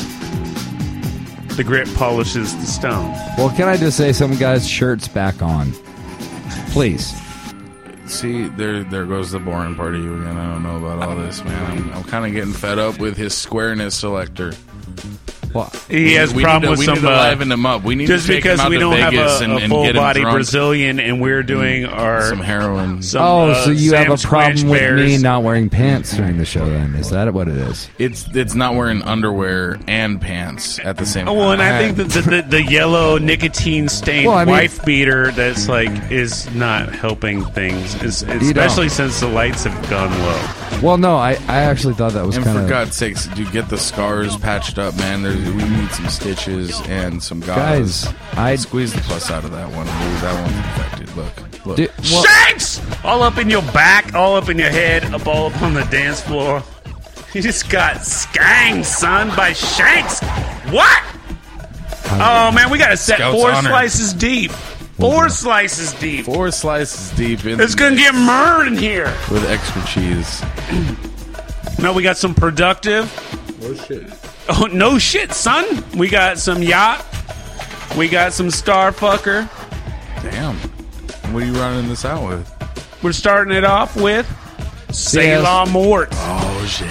the 1.55 1.63
grit 1.63 1.87
polishes 1.95 2.55
the 2.55 2.65
stone. 2.65 3.11
Well, 3.37 3.49
can 3.55 3.67
I 3.67 3.77
just 3.77 3.97
say 3.97 4.13
some 4.13 4.35
guys' 4.37 4.67
shirts 4.67 5.07
back 5.07 5.41
on? 5.41 5.73
Please. 6.71 7.13
See, 8.07 8.47
there 8.47 8.83
there 8.83 9.05
goes 9.05 9.31
the 9.31 9.39
boring 9.39 9.75
part 9.75 9.93
of 9.93 10.01
you 10.01 10.19
again. 10.21 10.37
I 10.37 10.53
don't 10.53 10.63
know 10.63 10.77
about 10.77 11.07
all 11.07 11.15
this, 11.15 11.43
man. 11.43 11.71
I'm, 11.71 11.93
I'm 11.93 12.03
kind 12.03 12.25
of 12.25 12.31
getting 12.31 12.53
fed 12.53 12.79
up 12.79 12.99
with 12.99 13.17
his 13.17 13.35
squareness 13.35 13.95
selector. 13.95 14.53
Well, 15.53 15.71
He 15.89 16.13
has 16.13 16.33
we 16.33 16.43
problem 16.43 16.63
need 16.63 16.65
to, 16.67 16.69
with 16.71 16.79
we 16.79 16.85
some 16.85 16.95
need 16.95 17.01
to 17.01 17.11
uh, 17.11 17.29
liven 17.29 17.51
him 17.51 17.65
up. 17.65 17.83
We 17.83 17.95
need 17.95 18.07
just 18.07 18.25
to 18.27 18.33
take 18.33 18.43
because 18.43 18.59
him 18.59 18.65
out 18.65 18.69
we 18.69 18.75
to 18.77 18.79
don't 18.81 18.93
Vegas 18.95 19.13
have 19.13 19.41
a, 19.41 19.43
and, 19.43 19.53
a 19.53 19.55
and 19.57 19.71
full 19.71 19.83
get 19.83 19.95
him 19.95 20.01
body 20.01 20.21
drunk. 20.21 20.35
Brazilian, 20.35 20.99
and 20.99 21.21
we're 21.21 21.43
doing 21.43 21.85
our 21.85 22.21
some 22.29 22.39
heroin. 22.39 23.01
Some, 23.01 23.21
oh, 23.23 23.49
uh, 23.51 23.65
so 23.65 23.71
you 23.71 23.93
have 23.93 24.09
a 24.09 24.17
problem 24.27 24.69
with 24.69 24.79
Bears. 24.79 25.01
me 25.01 25.17
not 25.17 25.43
wearing 25.43 25.69
pants 25.69 26.15
during 26.15 26.37
the 26.37 26.45
show? 26.45 26.65
Then 26.65 26.95
is 26.95 27.09
that 27.11 27.33
what 27.33 27.47
it 27.47 27.57
is? 27.57 27.89
It's 27.97 28.27
it's 28.35 28.55
not 28.55 28.75
wearing 28.75 29.01
underwear 29.03 29.79
and 29.87 30.19
pants 30.21 30.79
at 30.79 30.97
the 30.97 31.05
same 31.05 31.27
Oh, 31.27 31.31
time. 31.31 31.37
well, 31.37 31.51
and 31.53 31.61
I 31.61 31.79
think 31.81 31.97
that 31.97 32.09
the, 32.09 32.21
the, 32.21 32.41
the 32.43 32.63
yellow 32.63 33.17
nicotine 33.17 33.89
stained 33.89 34.27
Well, 34.27 34.37
I 34.37 34.45
mean- 34.45 34.51
wife 34.53 34.83
beater 34.85 35.31
that's 35.31 35.67
like 35.69 36.11
is 36.11 36.53
not 36.53 36.93
helping 36.93 37.43
things, 37.45 37.95
is, 38.03 38.23
especially 38.23 38.89
since 38.89 39.19
the 39.19 39.27
lights 39.27 39.63
have 39.63 39.89
gone 39.89 40.11
low. 40.19 40.66
Well, 40.83 40.97
no, 40.97 41.15
I, 41.15 41.31
I 41.47 41.61
actually 41.61 41.95
thought 41.95 42.13
that 42.13 42.25
was 42.25 42.35
and 42.37 42.45
kind 42.45 42.59
for 42.59 42.67
God's 42.69 42.95
sakes, 42.95 43.27
dude, 43.27 43.51
get 43.51 43.67
the 43.69 43.77
scars 43.77 44.37
patched 44.37 44.77
up, 44.77 44.95
man. 44.97 45.23
There's, 45.23 45.35
we 45.37 45.63
need 45.67 45.89
some 45.91 46.07
stitches 46.07 46.79
and 46.87 47.21
some 47.21 47.39
gauze. 47.39 48.05
Guys, 48.05 48.13
I- 48.33 48.55
squeeze 48.57 48.93
the 48.93 49.01
pus 49.01 49.31
out 49.31 49.43
of 49.43 49.51
that 49.51 49.69
one. 49.71 49.87
Ooh, 49.87 50.19
that 50.21 50.41
one's 50.41 50.55
infected. 50.55 51.15
Look, 51.17 51.65
look. 51.65 51.77
Dude, 51.77 51.91
well- 52.11 52.23
Shanks! 52.23 52.81
All 53.03 53.23
up 53.23 53.37
in 53.39 53.49
your 53.49 53.63
back, 53.73 54.13
all 54.13 54.35
up 54.35 54.49
in 54.49 54.57
your 54.59 54.69
head, 54.69 55.03
up 55.13 55.25
all 55.25 55.47
up 55.47 55.61
on 55.61 55.73
the 55.73 55.83
dance 55.85 56.21
floor. 56.21 56.61
You 57.33 57.41
just 57.43 57.69
got 57.69 57.97
skanged, 57.97 58.85
son, 58.85 59.27
by 59.35 59.51
Shanks. 59.53 60.21
What? 60.71 61.03
Oh 62.09 62.51
man, 62.55 62.71
we 62.71 62.77
got 62.77 62.89
to 62.89 62.97
set 62.97 63.17
Scout's 63.17 63.35
four 63.37 63.51
honor. 63.51 63.67
slices 63.69 64.13
deep. 64.13 64.51
Four 64.97 65.29
slices 65.29 65.93
deep. 65.93 66.25
Four 66.25 66.51
slices 66.51 67.11
deep. 67.17 67.45
In 67.45 67.59
It's 67.61 67.75
gonna 67.75 67.95
get 67.95 68.15
murdered 68.15 68.67
in 68.73 68.77
here. 68.77 69.13
with 69.31 69.45
extra 69.49 69.83
cheese. 69.85 70.41
No, 71.79 71.93
we 71.93 72.01
got 72.01 72.17
some 72.17 72.33
productive. 72.33 73.05
Oh 73.61 73.75
shit! 73.75 74.11
Oh 74.49 74.65
no 74.71 74.97
shit, 74.97 75.31
son. 75.31 75.83
We 75.95 76.09
got 76.09 76.39
some 76.39 76.63
yacht. 76.63 77.05
We 77.95 78.07
got 78.09 78.33
some 78.33 78.47
Starfucker. 78.47 79.47
Damn. 80.23 80.55
What 81.31 81.43
are 81.43 81.45
you 81.45 81.53
running 81.53 81.87
this 81.87 82.03
out 82.03 82.27
with? 82.27 83.03
We're 83.03 83.11
starting 83.11 83.55
it 83.55 83.63
off 83.63 83.95
with 83.95 84.25
Sailor 84.91 85.67
Mort. 85.69 86.09
Oh 86.13 86.65
shit. 86.67 86.89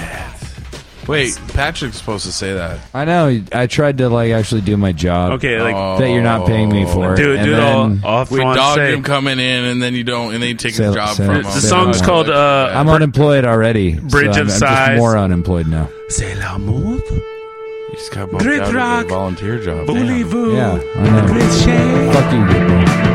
Wait, 1.08 1.38
Patrick's 1.54 1.98
supposed 1.98 2.26
to 2.26 2.32
say 2.32 2.54
that. 2.54 2.80
I 2.92 3.04
know. 3.04 3.40
I 3.52 3.66
tried 3.66 3.98
to 3.98 4.08
like 4.08 4.32
actually 4.32 4.60
do 4.62 4.76
my 4.76 4.92
job. 4.92 5.32
Okay, 5.34 5.60
like 5.60 5.98
that 6.00 6.10
you're 6.10 6.22
not 6.22 6.46
paying 6.46 6.68
me 6.68 6.84
for. 6.86 7.14
Do 7.14 7.32
it, 7.32 7.36
and 7.38 7.46
do 7.46 7.54
it 7.54 7.60
all, 7.60 7.88
then 7.88 8.00
all 8.04 8.26
We 8.30 8.40
on 8.42 8.56
dogged 8.56 8.78
say. 8.78 8.92
him 8.94 9.02
coming 9.02 9.38
in, 9.38 9.64
and 9.64 9.82
then 9.82 9.94
you 9.94 10.04
don't, 10.04 10.34
and 10.34 10.42
then 10.42 10.48
you 10.50 10.56
take 10.56 10.74
Say- 10.74 10.84
his 10.84 10.94
job 10.94 11.16
say- 11.16 11.26
from 11.26 11.36
him. 11.36 11.42
The 11.44 11.50
say- 11.52 11.68
song's 11.68 12.02
called 12.02 12.28
uh, 12.28 12.70
I'm 12.74 12.88
unemployed 12.88 13.44
already. 13.44 13.96
so 13.96 14.02
Bridge 14.02 14.36
I'm, 14.36 14.42
of 14.42 14.48
I'm 14.48 14.58
Sighs. 14.58 14.88
just 14.88 14.98
more 14.98 15.16
unemployed 15.16 15.66
now. 15.68 15.88
Sailor 16.08 16.58
Mort. 16.58 17.02
You 17.10 17.22
just 17.94 18.10
got 18.10 18.30
bumped 18.30 18.44
Grid 18.44 18.60
out 18.60 18.74
rock. 18.74 19.04
of 19.04 19.10
volunteer 19.10 19.58
job. 19.62 19.86
Damn. 19.86 19.96
Voulez-vous? 19.96 20.54
Yeah, 20.54 20.80
I 20.96 21.02
know. 21.20 21.26
Grid 21.28 21.52
shade. 21.62 22.12
Fuck 22.12 22.32
you, 22.32 22.46
good 22.46 23.05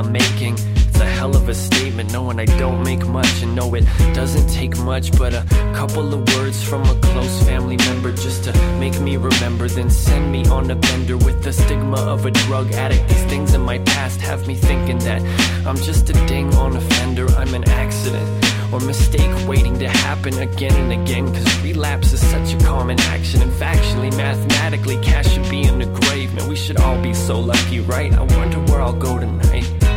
I'm 0.00 0.12
making. 0.12 0.54
It's 0.54 0.98
a 0.98 1.04
hell 1.04 1.36
of 1.36 1.46
a 1.50 1.54
statement, 1.54 2.10
knowing 2.10 2.40
I 2.40 2.46
don't 2.46 2.82
make 2.82 3.06
much 3.06 3.42
and 3.42 3.54
know 3.54 3.74
it 3.74 3.84
doesn't 4.14 4.48
take 4.48 4.78
much 4.78 5.12
but 5.18 5.34
a 5.34 5.44
couple 5.74 6.14
of 6.14 6.20
words 6.36 6.62
from 6.64 6.82
a 6.84 6.94
close 7.00 7.42
family 7.42 7.76
member 7.76 8.10
just 8.10 8.44
to 8.44 8.52
make 8.78 8.98
me 8.98 9.18
remember. 9.18 9.68
Then 9.68 9.90
send 9.90 10.32
me 10.32 10.46
on 10.46 10.70
a 10.70 10.74
bender 10.74 11.18
with 11.18 11.42
the 11.42 11.52
stigma 11.52 12.00
of 12.00 12.24
a 12.24 12.30
drug 12.30 12.72
addict. 12.72 13.08
These 13.08 13.24
things 13.24 13.52
in 13.52 13.60
my 13.60 13.78
past 13.80 14.22
have 14.22 14.48
me 14.48 14.54
thinking 14.54 14.98
that 15.00 15.20
I'm 15.66 15.76
just 15.76 16.08
a 16.08 16.14
ding 16.26 16.54
on 16.54 16.76
a 16.76 16.80
fender, 16.80 17.28
I'm 17.32 17.52
an 17.52 17.68
accident 17.68 18.50
or 18.72 18.80
mistake 18.80 19.30
waiting 19.48 19.78
to 19.80 19.88
happen 19.88 20.38
again 20.38 20.74
and 20.74 21.02
again. 21.02 21.26
Cause 21.32 21.62
relapse 21.62 22.12
is 22.12 22.26
such 22.26 22.54
a 22.54 22.64
common 22.64 22.98
action. 23.00 23.42
And 23.42 23.52
factually, 23.52 24.16
mathematically, 24.16 24.98
cash 25.02 25.28
should 25.32 25.50
be 25.50 25.64
in 25.64 25.78
the 25.78 25.86
grave. 25.86 26.32
Man, 26.34 26.48
we 26.48 26.56
should 26.56 26.78
all 26.78 27.00
be 27.02 27.12
so 27.12 27.38
lucky, 27.38 27.80
right? 27.80 28.12
I 28.12 28.22
wonder 28.22 28.60
where 28.60 28.80
I'll 28.80 28.92
go 28.92 29.18
tonight. 29.18 29.89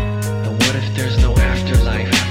If 0.75 0.95
there's 0.95 1.17
no? 1.19 1.35
Afterlife. 1.37 2.22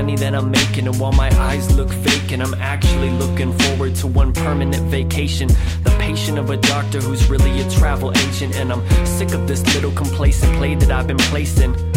Money 0.00 0.16
than 0.16 0.34
I'm 0.34 0.50
making. 0.50 0.86
And 0.86 0.98
while 0.98 1.12
my 1.12 1.30
eyes 1.38 1.70
look 1.76 1.90
vacant, 1.90 2.42
I'm 2.42 2.54
actually 2.54 3.10
looking 3.10 3.52
forward 3.58 3.94
to 3.96 4.06
one 4.06 4.32
permanent 4.32 4.84
vacation. 4.84 5.48
The 5.84 5.94
patient 5.98 6.38
of 6.38 6.48
a 6.48 6.56
doctor 6.56 7.00
who's 7.00 7.28
really 7.28 7.60
a 7.60 7.70
travel 7.70 8.10
agent. 8.16 8.56
And 8.56 8.72
I'm 8.72 8.82
sick 9.04 9.32
of 9.32 9.46
this 9.46 9.62
little 9.74 9.92
complacent 9.92 10.56
play 10.56 10.74
that 10.74 10.90
I've 10.90 11.06
been 11.06 11.24
placed 11.30 11.60
in. 11.60 11.89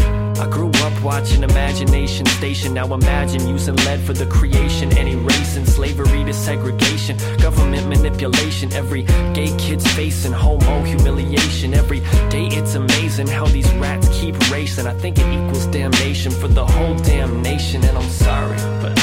I 0.44 0.50
grew 0.50 0.72
up 0.84 1.02
watching 1.02 1.42
Imagination 1.42 2.26
Station. 2.26 2.74
Now 2.74 2.94
imagine 2.94 3.48
using 3.48 3.78
lead 3.78 4.02
for 4.02 4.12
the 4.12 4.26
creation 4.26 4.92
and 4.98 5.08
erasing 5.08 5.66
slavery 5.66 6.26
to 6.26 6.34
segregation, 6.34 7.18
government 7.38 7.88
manipulation. 7.88 8.74
Every 8.74 9.04
gay 9.34 9.56
kid's 9.58 9.88
facing 9.94 10.34
homo 10.34 10.84
humiliation. 10.84 11.74
Every 11.74 12.02
day 12.30 12.48
it's 12.48 12.76
amazing 12.76 13.28
how 13.28 13.46
these 13.46 13.72
rats 13.76 14.10
keep 14.20 14.38
racing. 14.52 14.86
I 14.86 14.94
think 14.94 15.18
it 15.18 15.28
equals 15.32 15.66
damnation 15.68 16.34
for 16.34 16.50
the 16.50 16.66
whole 16.66 16.96
damn 16.96 17.42
nation. 17.42 17.82
And 17.86 17.98
I'm 17.98 18.10
sorry, 18.10 18.58
but 18.82 19.00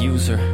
user. 0.00 0.53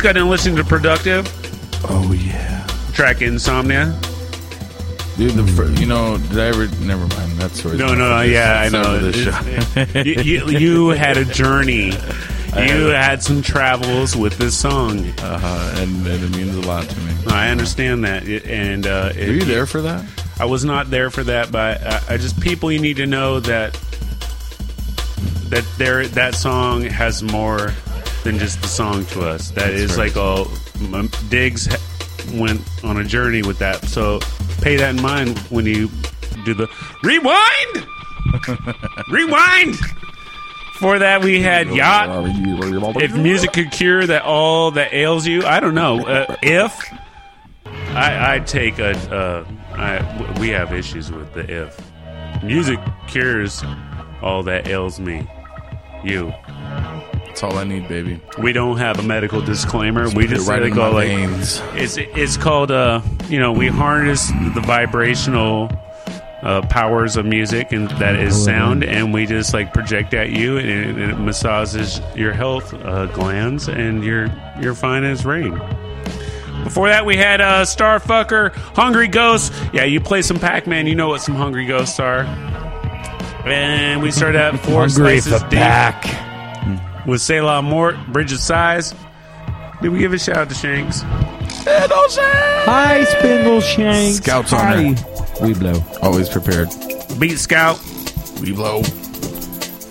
Just 0.00 0.14
got 0.14 0.18
done 0.18 0.30
listening 0.30 0.56
to 0.56 0.64
Productive. 0.64 1.28
Oh 1.90 2.10
yeah. 2.12 2.66
Track 2.94 3.20
Insomnia. 3.20 3.86
Dude, 5.18 5.32
the 5.32 5.46
fir- 5.54 5.68
you 5.78 5.84
know, 5.84 6.16
did 6.16 6.38
I 6.38 6.46
ever? 6.46 6.68
Never 6.86 7.06
mind. 7.06 7.32
That 7.32 7.50
story. 7.50 7.76
No, 7.76 7.88
no, 7.88 8.08
no. 8.08 8.22
Yeah, 8.22 8.62
I 8.64 8.68
know. 8.70 9.10
you, 10.02 10.22
you, 10.22 10.58
you 10.58 10.88
had 10.88 11.18
a 11.18 11.24
journey. 11.26 11.92
You 12.56 12.86
had- 12.86 13.22
some 13.22 13.42
travels 13.42 14.16
with 14.16 14.36
this 14.38 14.58
song. 14.58 15.06
Uh-huh, 15.20 15.74
and, 15.80 16.04
and 16.04 16.24
it 16.24 16.36
means 16.36 16.56
a 16.56 16.62
lot 16.62 16.82
to 16.82 17.00
me. 17.02 17.12
I 17.28 17.50
understand 17.50 18.02
that. 18.04 18.26
It- 18.26 18.44
And 18.46 18.88
uh, 18.88 19.12
Were 19.14 19.20
you 19.22 19.44
there 19.44 19.66
for 19.66 19.80
that? 19.82 20.04
I 20.40 20.46
was 20.46 20.64
not 20.64 20.90
there 20.90 21.10
for 21.10 21.22
that, 21.22 21.52
but 21.52 21.80
I, 21.80 22.14
I 22.14 22.16
just 22.16 22.40
people 22.40 22.72
you 22.72 22.80
need 22.80 22.96
to 22.96 23.06
know 23.06 23.38
that 23.38 23.74
that 25.50 25.64
there 25.78 26.08
that 26.08 26.34
song 26.34 26.82
has 26.82 27.22
more 27.22 27.72
than 28.24 28.38
just 28.38 28.60
the 28.62 28.68
song 28.68 29.04
to 29.06 29.22
us. 29.28 29.50
That 29.50 29.70
That's 29.70 29.80
is 29.80 29.96
right. 29.96 30.14
like 30.14 30.16
a 30.16 30.44
m- 30.94 31.10
Diggs 31.28 31.68
went 32.34 32.60
on 32.84 32.98
a 32.98 33.04
journey 33.04 33.42
with 33.42 33.58
that. 33.58 33.84
So 33.86 34.20
pay 34.60 34.76
that 34.76 34.94
in 34.96 35.02
mind 35.02 35.38
when 35.50 35.66
you 35.66 35.88
do 36.44 36.54
the 36.54 36.68
rewind. 37.02 37.86
rewind. 39.10 39.76
For 40.78 40.98
that, 40.98 41.22
we 41.22 41.40
had 41.42 41.68
yacht. 41.68 42.08
If 43.02 43.14
music 43.14 43.52
could 43.52 43.70
cure 43.70 44.06
that 44.06 44.22
all 44.22 44.70
that 44.70 44.94
ails 44.94 45.26
you, 45.26 45.44
I 45.44 45.60
don't 45.60 45.74
know. 45.74 46.00
Uh, 46.06 46.36
if 46.42 46.72
I, 47.66 48.36
I 48.36 48.38
take 48.40 48.78
a, 48.78 48.92
uh, 49.14 49.44
I, 49.74 50.38
we 50.40 50.48
have 50.48 50.72
issues 50.72 51.12
with 51.12 51.34
the 51.34 51.40
if 51.66 51.78
music 52.42 52.78
cures 53.08 53.62
all 54.22 54.42
that 54.44 54.68
ails 54.68 54.98
me, 54.98 55.28
you. 56.02 56.32
That's 57.30 57.44
all 57.44 57.58
I 57.58 57.64
need, 57.64 57.86
baby. 57.86 58.20
We 58.38 58.52
don't 58.52 58.78
have 58.78 58.98
a 58.98 59.04
medical 59.04 59.40
disclaimer. 59.40 60.10
we 60.10 60.26
just 60.26 60.48
right 60.48 60.60
in 60.60 60.74
go 60.74 60.80
my 60.82 60.88
like 60.88 61.08
veins. 61.08 61.62
it's 61.74 61.96
it's 61.96 62.36
called 62.36 62.72
uh 62.72 63.00
you 63.28 63.38
know 63.38 63.52
we 63.52 63.68
harness 63.68 64.28
the 64.54 64.60
vibrational 64.66 65.70
uh, 66.42 66.60
powers 66.62 67.16
of 67.16 67.24
music 67.24 67.70
and 67.70 67.88
that 67.92 68.16
is 68.16 68.44
sound 68.44 68.82
and 68.82 69.14
we 69.14 69.26
just 69.26 69.54
like 69.54 69.72
project 69.72 70.12
at 70.12 70.30
you 70.30 70.58
and 70.58 70.68
it, 70.68 70.86
and 70.88 71.12
it 71.12 71.18
massages 71.20 72.00
your 72.16 72.32
health 72.32 72.74
uh, 72.74 73.06
glands 73.06 73.68
and 73.68 74.02
you're 74.04 74.26
you're 74.60 74.74
fine 74.74 75.04
as 75.04 75.24
rain. 75.24 75.52
Before 76.64 76.88
that, 76.88 77.06
we 77.06 77.16
had 77.16 77.40
uh, 77.40 77.62
Starfucker, 77.64 78.52
Hungry 78.74 79.08
Ghost. 79.08 79.52
Yeah, 79.72 79.84
you 79.84 80.00
play 80.00 80.20
some 80.22 80.38
Pac 80.38 80.66
Man, 80.66 80.86
you 80.86 80.94
know 80.96 81.08
what 81.08 81.22
some 81.22 81.36
Hungry 81.36 81.64
Ghosts 81.64 82.00
are. 82.00 82.24
And 83.46 84.02
we 84.02 84.10
started 84.10 84.38
at 84.40 84.58
four 84.60 84.88
Hungry 84.88 85.20
slices 85.20 85.42
for 85.42 85.48
deep 85.48 85.60
Pac. 85.60 86.29
With 87.06 87.20
Selah 87.20 87.62
Mort, 87.62 87.96
Bridge 88.08 88.32
of 88.32 88.40
Sighs. 88.40 88.94
Did 89.82 89.90
we 89.90 89.98
give 89.98 90.12
a 90.12 90.18
shout 90.18 90.36
out 90.36 90.48
to 90.50 90.54
Shanks? 90.54 91.02
Hi, 91.04 93.04
Spindle 93.04 93.60
Shanks. 93.60 94.18
Scouts 94.18 94.52
on 94.52 94.60
Hi. 94.60 94.82
her. 94.92 95.46
We 95.46 95.54
blow. 95.54 95.82
Always 96.02 96.28
prepared. 96.28 96.68
Beat 97.18 97.38
Scout. 97.38 97.80
We 98.40 98.52
blow. 98.52 98.82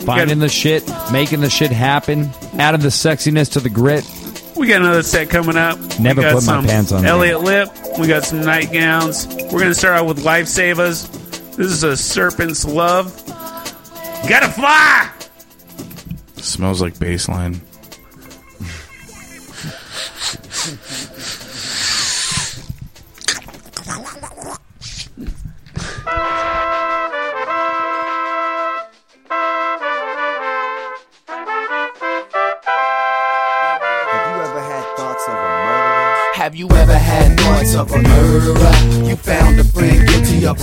Finding 0.05 0.39
the 0.39 0.49
shit, 0.49 0.89
making 1.11 1.41
the 1.41 1.49
shit 1.49 1.71
happen, 1.71 2.29
adding 2.53 2.81
the 2.81 2.87
sexiness 2.87 3.51
to 3.53 3.59
the 3.59 3.69
grit. 3.69 4.09
We 4.55 4.67
got 4.67 4.81
another 4.81 5.03
set 5.03 5.29
coming 5.29 5.57
up. 5.57 5.77
Never 5.99 6.21
put 6.31 6.45
my 6.45 6.65
pants 6.65 6.91
on. 6.91 7.05
Elliot 7.05 7.41
Lip. 7.41 7.69
We 7.97 8.07
got 8.07 8.23
some 8.23 8.41
nightgowns. 8.41 9.51
We're 9.51 9.59
gonna 9.59 9.73
start 9.73 9.97
out 9.97 10.07
with 10.07 10.23
Lifesavers. 10.23 11.09
This 11.55 11.67
is 11.67 11.83
a 11.83 11.97
Serpent's 11.97 12.65
Love. 12.65 13.15
Gotta 14.27 14.49
fly. 14.49 15.09
Smells 16.49 16.81
like 16.81 16.95
baseline. 16.95 17.59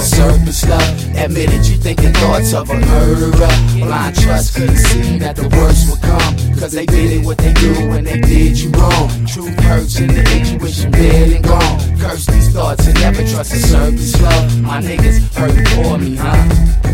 Surface 0.03 0.69
love. 0.69 1.17
Admitted 1.17 1.67
you 1.67 1.77
thinking 1.77 2.13
thoughts 2.15 2.53
of 2.55 2.71
a 2.71 2.75
murderer. 2.75 3.49
Blind 3.77 4.17
trust 4.17 4.55
couldn't 4.55 4.77
see 4.77 5.19
that 5.19 5.37
the 5.37 5.49
worst 5.57 5.91
would 5.91 6.01
come. 6.03 6.37
Cause 6.59 6.73
they 6.73 6.87
did 6.87 7.25
what 7.25 7.39
they 7.39 7.53
do 7.55 7.73
when 7.89 8.05
they 8.05 8.21
did 8.21 8.59
you 8.59 8.71
wrong. 8.71 9.09
Truth 9.27 9.59
hurts 9.61 9.99
and 9.99 10.11
the 10.11 10.25
intuition 10.37 10.91
dead 10.91 11.33
and 11.33 11.45
gone. 11.45 11.99
Curse 11.99 12.27
these 12.27 12.53
thoughts 12.53 12.87
and 12.87 12.95
never 13.01 13.23
trust 13.27 13.53
a 13.53 13.59
surface 13.59 14.21
love. 14.23 14.63
My 14.63 14.81
niggas 14.81 15.35
hurt 15.35 15.69
for 15.69 15.99
me, 15.99 16.17
huh? 16.17 16.86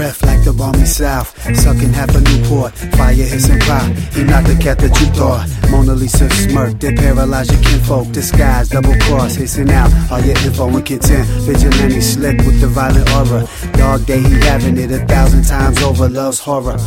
Breath 0.00 0.24
like 0.24 0.42
the 0.44 0.52
balmy 0.54 0.86
south, 0.86 1.28
sucking 1.54 1.92
half 1.92 2.08
a 2.16 2.22
Newport. 2.22 2.72
Fire 2.96 3.12
hissing 3.12 3.60
pop, 3.60 3.84
he 4.16 4.24
not 4.24 4.44
the 4.44 4.56
cat 4.56 4.78
that 4.78 4.98
you 4.98 5.06
thought. 5.12 5.44
Mona 5.70 5.92
Lisa 5.92 6.26
smirk, 6.30 6.80
they 6.80 6.94
paralyze 6.94 7.52
your 7.52 7.60
kinfolk. 7.60 8.10
Disguise, 8.10 8.70
double 8.70 8.96
cross, 9.04 9.34
hissing 9.34 9.70
out 9.70 9.92
all 10.10 10.20
your 10.20 10.38
info 10.38 10.68
and 10.68 10.86
content. 10.86 11.28
Vigilante 11.44 12.00
slick 12.00 12.38
with 12.48 12.62
the 12.62 12.68
violent 12.68 13.12
aura. 13.12 13.46
Dog 13.76 14.06
day, 14.06 14.20
he 14.20 14.40
having 14.40 14.78
it 14.78 14.90
a 14.90 15.04
thousand 15.04 15.44
times 15.44 15.82
over. 15.82 16.08
Loves 16.08 16.40
horror. 16.40 16.78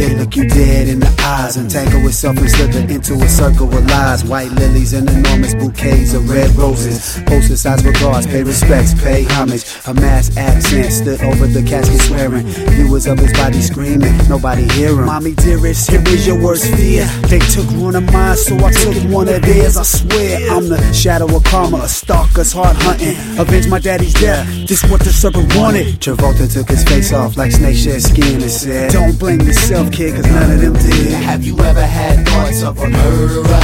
It 0.00 0.16
look 0.16 0.34
you 0.34 0.48
dead 0.48 0.88
in 0.88 1.00
the 1.00 1.12
eyes, 1.20 1.58
entangle 1.58 2.08
itself 2.08 2.38
and 2.38 2.50
slither 2.50 2.88
into 2.88 3.12
a 3.20 3.28
circle 3.28 3.68
of 3.68 3.84
lies. 3.84 4.24
White 4.24 4.50
lilies 4.52 4.94
and 4.94 5.06
enormous 5.10 5.54
bouquets 5.54 6.14
of 6.14 6.26
red 6.30 6.48
roses. 6.56 7.20
Poster 7.26 7.56
size 7.56 7.84
regards, 7.84 8.26
pay 8.26 8.42
respects, 8.42 8.94
pay 8.94 9.24
homage. 9.24 9.64
A 9.86 9.92
mass 9.92 10.34
accent 10.38 10.90
stood 10.90 11.20
over 11.20 11.46
the 11.46 11.62
casket 11.62 12.00
swearing. 12.00 12.61
Viewers 12.70 13.06
of 13.06 13.18
his 13.18 13.32
body 13.32 13.60
screaming, 13.60 14.16
nobody 14.28 14.64
hear 14.72 14.90
him. 14.90 15.06
Mommy 15.06 15.34
dearest, 15.34 15.90
here 15.90 16.02
is 16.08 16.26
your 16.26 16.40
worst 16.42 16.66
fear. 16.74 17.04
They 17.28 17.38
took 17.38 17.66
one 17.80 17.96
of 17.96 18.04
mine, 18.12 18.36
so 18.36 18.56
I 18.56 18.72
took 18.72 18.96
one 19.10 19.28
of 19.28 19.42
theirs. 19.42 19.76
I 19.76 19.82
swear, 19.82 20.50
I'm 20.50 20.68
the 20.68 20.92
shadow 20.92 21.34
of 21.34 21.44
karma, 21.44 21.78
a 21.78 21.88
stalker's 21.88 22.52
heart 22.52 22.76
hunting. 22.76 23.16
Avenge 23.38 23.68
my 23.68 23.78
daddy's 23.78 24.14
death. 24.14 24.46
This 24.66 24.82
what 24.90 25.00
the 25.00 25.12
serpent 25.12 25.54
wanted. 25.56 26.00
Travolta 26.00 26.52
took 26.52 26.68
his 26.68 26.84
face 26.84 27.12
off 27.12 27.36
like 27.36 27.52
snake 27.52 27.76
shed 27.76 28.02
skin 28.02 28.42
and 28.42 28.50
said, 28.50 28.92
Don't 28.92 29.18
blame 29.18 29.40
yourself, 29.40 29.92
kid, 29.92 30.14
cause 30.14 30.26
none 30.26 30.50
of 30.50 30.60
them 30.60 30.74
did. 30.74 31.12
Have 31.12 31.44
you 31.44 31.58
ever 31.60 31.84
had 31.84 32.26
thoughts 32.26 32.62
of 32.62 32.78
a 32.78 32.88
murderer? 32.88 33.60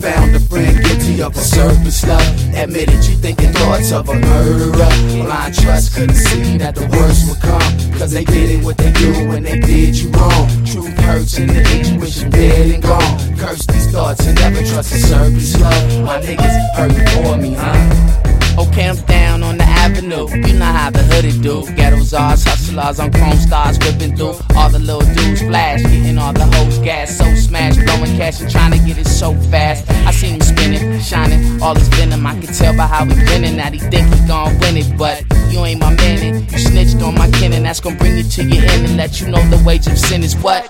Found 0.00 0.34
a 0.34 0.40
friend 0.40 0.82
guilty 0.82 1.20
of 1.22 1.36
a 1.36 1.40
surface 1.40 2.06
love. 2.06 2.54
Admitted 2.54 3.04
you 3.04 3.16
thinking 3.16 3.52
thoughts 3.52 3.92
of 3.92 4.08
a 4.08 4.14
murderer. 4.14 4.72
Blind 4.72 5.54
trust 5.54 5.94
couldn't 5.94 6.16
see 6.16 6.56
that 6.56 6.74
the 6.74 6.86
worst 6.96 7.28
would 7.28 7.40
come. 7.40 7.98
Cause 7.98 8.10
they 8.12 8.24
did 8.24 8.64
what 8.64 8.78
they 8.78 8.92
do 8.92 9.28
when 9.28 9.42
they 9.42 9.60
did 9.60 9.94
you 9.94 10.08
wrong. 10.12 10.48
Truth 10.64 10.96
hurts 11.00 11.36
and 11.36 11.50
the 11.50 11.60
intuition 11.60 12.30
dead 12.30 12.74
and 12.74 12.82
gone. 12.82 13.36
Curse 13.36 13.66
these 13.66 13.92
thoughts 13.92 14.26
and 14.26 14.36
never 14.40 14.62
trust 14.64 14.94
a 14.94 14.98
surface 14.98 15.60
love. 15.60 16.04
My 16.04 16.18
niggas 16.20 16.76
hurting 16.76 17.06
for 17.22 17.36
me, 17.36 17.52
huh? 17.52 18.56
Oh, 18.56 18.66
okay, 18.68 18.88
I'm 18.88 18.96
down 19.04 19.42
on 19.42 19.59
avenue. 19.80 20.28
You 20.46 20.54
know 20.58 20.72
how 20.78 20.90
the 20.90 21.02
hooded 21.10 21.42
do. 21.42 21.64
Ghetto 21.74 22.00
czars, 22.02 22.44
hustlers 22.44 23.00
on 23.00 23.12
chrome 23.12 23.38
stars, 23.38 23.78
whipping 23.78 24.16
through. 24.16 24.36
All 24.56 24.70
the 24.70 24.78
little 24.78 25.06
dudes 25.14 25.42
flash, 25.42 25.82
getting 25.82 26.18
all 26.18 26.32
the 26.32 26.44
hoes 26.44 26.78
gas. 26.78 27.16
So 27.16 27.24
smash, 27.34 27.76
blowing 27.76 28.16
cash 28.16 28.40
and 28.40 28.50
trying 28.50 28.72
to 28.72 28.78
get 28.86 28.98
it 28.98 29.06
so 29.06 29.34
fast. 29.50 29.88
I 30.06 30.10
seen 30.12 30.34
him 30.34 30.40
spinning, 30.42 31.00
shining, 31.00 31.62
all 31.62 31.74
his 31.74 31.88
venom. 31.88 32.26
I 32.26 32.38
can 32.38 32.52
tell 32.52 32.76
by 32.76 32.86
how 32.86 33.04
he 33.04 33.14
grinning 33.26 33.56
that 33.56 33.72
he 33.72 33.80
think 33.80 34.06
he 34.14 34.20
gon' 34.26 34.58
win 34.60 34.76
it. 34.76 34.96
But 34.98 35.24
you 35.50 35.64
ain't 35.64 35.80
my 35.80 35.94
man, 35.94 36.18
and 36.22 36.52
you 36.52 36.58
snitched 36.58 37.02
on 37.02 37.14
my 37.14 37.30
kin, 37.30 37.52
and 37.52 37.64
that's 37.64 37.80
gon' 37.80 37.96
bring 37.96 38.16
you 38.16 38.24
to 38.24 38.44
your 38.44 38.62
end 38.72 38.86
and 38.86 38.96
let 38.96 39.20
you 39.20 39.28
know 39.28 39.42
the 39.48 39.62
wage 39.64 39.86
of 39.86 39.98
sin 39.98 40.22
is 40.22 40.36
what? 40.36 40.68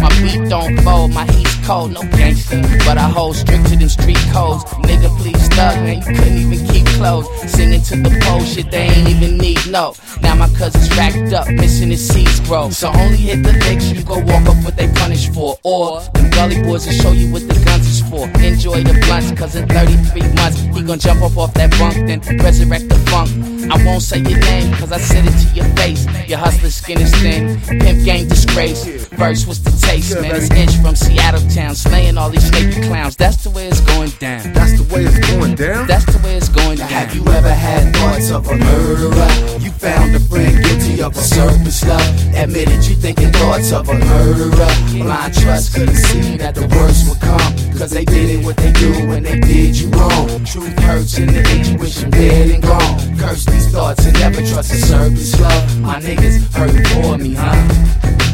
My 0.00 0.08
beat 0.20 0.48
don't 0.48 0.80
fold, 0.82 1.12
my 1.12 1.26
heat's 1.32 1.54
cold, 1.66 1.92
no 1.92 2.02
gangster. 2.16 2.60
But 2.84 2.98
I 2.98 3.08
hold 3.08 3.36
strict 3.36 3.66
to 3.68 3.76
them 3.76 3.88
street 3.88 4.22
codes. 4.32 4.64
Nigga, 4.86 5.16
please 5.18 5.48
thug, 5.48 5.76
man, 5.84 5.98
you 5.98 6.04
couldn't 6.04 6.38
even 6.38 6.66
keep 6.66 6.86
close. 6.98 7.26
Singing 7.50 7.82
to 7.82 7.96
the 7.96 8.10
pole, 8.24 8.40
shit, 8.40 8.70
they 8.70 8.88
ain't 8.88 9.08
even 9.08 9.38
need 9.38 9.60
no. 9.70 9.94
Now 10.22 10.34
my 10.34 10.48
cousin's 10.58 10.88
racked 10.96 11.32
up, 11.32 11.48
missing 11.48 11.90
his 11.90 12.06
seeds 12.06 12.40
grow. 12.40 12.70
So 12.70 12.88
only 12.88 13.16
hit 13.16 13.42
the 13.42 13.52
licks, 13.52 13.90
you 13.90 14.02
go 14.02 14.18
walk 14.18 14.46
up 14.46 14.64
what 14.64 14.76
they 14.76 14.88
punish 14.88 15.28
for. 15.30 15.56
Or 15.62 16.00
them 16.14 16.30
gully 16.30 16.62
boys 16.62 16.86
will 16.86 16.94
show 16.94 17.12
you 17.12 17.32
what 17.32 17.46
the 17.48 17.54
guns 17.64 17.86
is 17.86 18.00
for. 18.08 18.28
Enjoy 18.42 18.82
the 18.82 18.94
blunts, 19.06 19.32
cause 19.32 19.54
in 19.56 19.68
33 19.68 20.22
months, 20.34 20.60
he 20.60 20.82
gon' 20.82 20.98
jump 20.98 21.22
up 21.22 21.36
off 21.36 21.54
that 21.54 21.70
bunk, 21.78 21.94
then 22.06 22.20
resurrect 22.38 22.88
the 22.88 22.98
funk. 23.10 23.30
I 23.70 23.84
won't 23.84 24.02
say 24.02 24.18
your 24.18 24.38
name, 24.40 24.72
cause 24.74 24.92
I 24.92 24.98
said 24.98 25.24
it 25.26 25.36
to 25.42 25.54
your 25.54 25.68
face. 25.76 26.06
Your 26.28 26.38
hustler 26.38 26.70
skin 26.70 27.00
is 27.00 27.14
thin, 27.22 27.60
pimp 27.80 28.04
game 28.04 28.28
disgrace. 28.28 28.84
Verse 29.12 29.46
was 29.46 29.62
the 29.62 29.70
taste, 29.82 30.14
man. 30.20 30.36
It's 30.36 30.50
inch 30.50 30.74
from 30.82 30.96
Seattle 30.96 31.42
town, 31.50 31.74
slaying 31.74 32.16
all 32.18 32.30
these 32.30 32.46
snaky 32.48 32.80
clowns. 32.88 33.16
That's 33.16 33.42
the 33.44 33.50
way 33.50 33.66
it's 33.66 33.80
going 33.80 34.10
down. 34.18 34.52
That's 34.52 34.74
the 34.80 34.86
way 34.94 35.04
it's 35.04 35.18
going 35.30 35.54
down. 35.54 35.86
That's 35.86 36.06
the 36.06 36.18
way 36.24 36.36
it's 36.36 36.48
going 36.48 36.78
down. 36.78 36.88
Have 36.88 37.14
you 37.14 37.26
ever 37.26 37.52
had 37.52 37.94
thoughts 37.94 38.30
of 38.30 38.48
a 38.48 38.56
murderer? 38.56 39.30
You 39.60 39.70
found 39.72 40.14
a 40.14 40.20
friend 40.20 40.64
guilty 40.64 41.02
of 41.02 41.16
a 41.16 41.20
surface 41.20 41.84
love. 41.86 42.34
Admitted 42.34 42.84
you 42.86 42.96
thinking 42.96 43.32
thoughts 43.32 43.72
of 43.72 43.88
a 43.88 43.94
murderer. 43.94 44.72
Blind 44.90 45.34
trust 45.34 45.74
couldn't 45.74 45.96
see 45.96 46.36
that 46.36 46.54
the 46.54 46.66
worst 46.74 47.08
would 47.08 47.20
come. 47.20 47.52
Cause 47.78 47.90
they 47.90 48.04
did 48.04 48.30
it 48.30 48.44
what 48.44 48.56
they 48.56 48.72
do 48.72 49.08
when 49.08 49.22
they 49.22 49.40
did 49.40 49.76
you 49.76 49.88
wrong. 49.90 50.44
Truth 50.44 50.78
hurts 50.80 51.18
and 51.18 51.30
the 51.30 51.42
intuition 51.56 52.10
dead 52.10 52.50
and 52.50 52.62
gone. 52.62 53.18
Curse 53.18 53.44
these 53.46 53.72
thoughts 53.72 54.06
and 54.06 54.18
never 54.20 54.42
trust 54.46 54.72
a 54.72 54.76
surface 54.76 55.40
love. 55.40 55.80
My 55.80 56.00
niggas 56.00 56.52
hurting 56.54 56.84
for 57.02 57.18
me, 57.18 57.34
huh? 57.34 58.31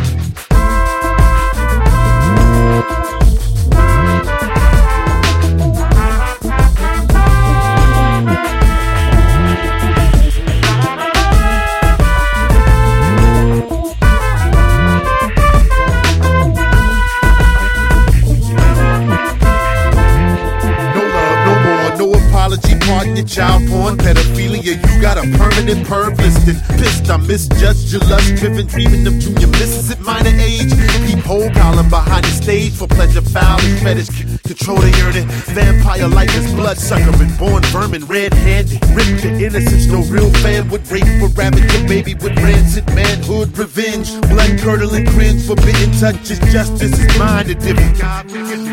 Got 25.01 25.19
a 25.19 25.23
permanent 25.37 25.87
perv 25.87 26.17
listed. 26.19 26.57
Pissed, 26.79 27.11
I 27.11 27.17
misjudged 27.17 27.93
your 27.93 28.01
lust 28.03 28.35
driven, 28.37 28.67
dreaming 28.67 29.07
of 29.07 29.19
junior 29.19 29.49
misses 29.49 29.91
at 29.91 30.01
minor 30.01 30.31
age. 30.31 30.73
Peephole 31.07 31.51
column 31.51 31.89
behind 31.89 32.25
the 32.25 32.31
stage 32.31 32.73
for 32.73 32.87
pleasure, 32.87 33.23
foul 33.23 33.61
and 33.61 33.79
fetish. 33.81 34.28
Control 34.49 34.79
the 34.79 34.89
yearning. 34.97 35.29
Vampire 35.53 36.09
like 36.09 36.33
this 36.33 36.51
bloodsucker 36.55 37.13
and 37.23 37.39
born 37.39 37.63
vermin, 37.65 38.07
red 38.07 38.33
handed. 38.33 38.81
Ripped 38.97 39.21
to 39.21 39.29
innocence, 39.45 39.85
no 39.87 40.01
real 40.09 40.33
fan 40.41 40.71
would 40.71 40.89
rape 40.91 41.05
or 41.21 41.29
ravage 41.37 41.71
your 41.71 41.87
baby 41.87 42.15
with 42.15 42.35
rancid 42.39 42.87
manhood 42.95 43.53
revenge. 43.59 44.09
Blood 44.23 44.59
curdling 44.61 45.05
cringe, 45.09 45.47
forbidden 45.47 45.93
touch 46.01 46.31
is 46.31 46.39
justice 46.51 46.99
is 46.99 47.19
mine. 47.19 47.51
A 47.51 47.55
different 47.57 47.99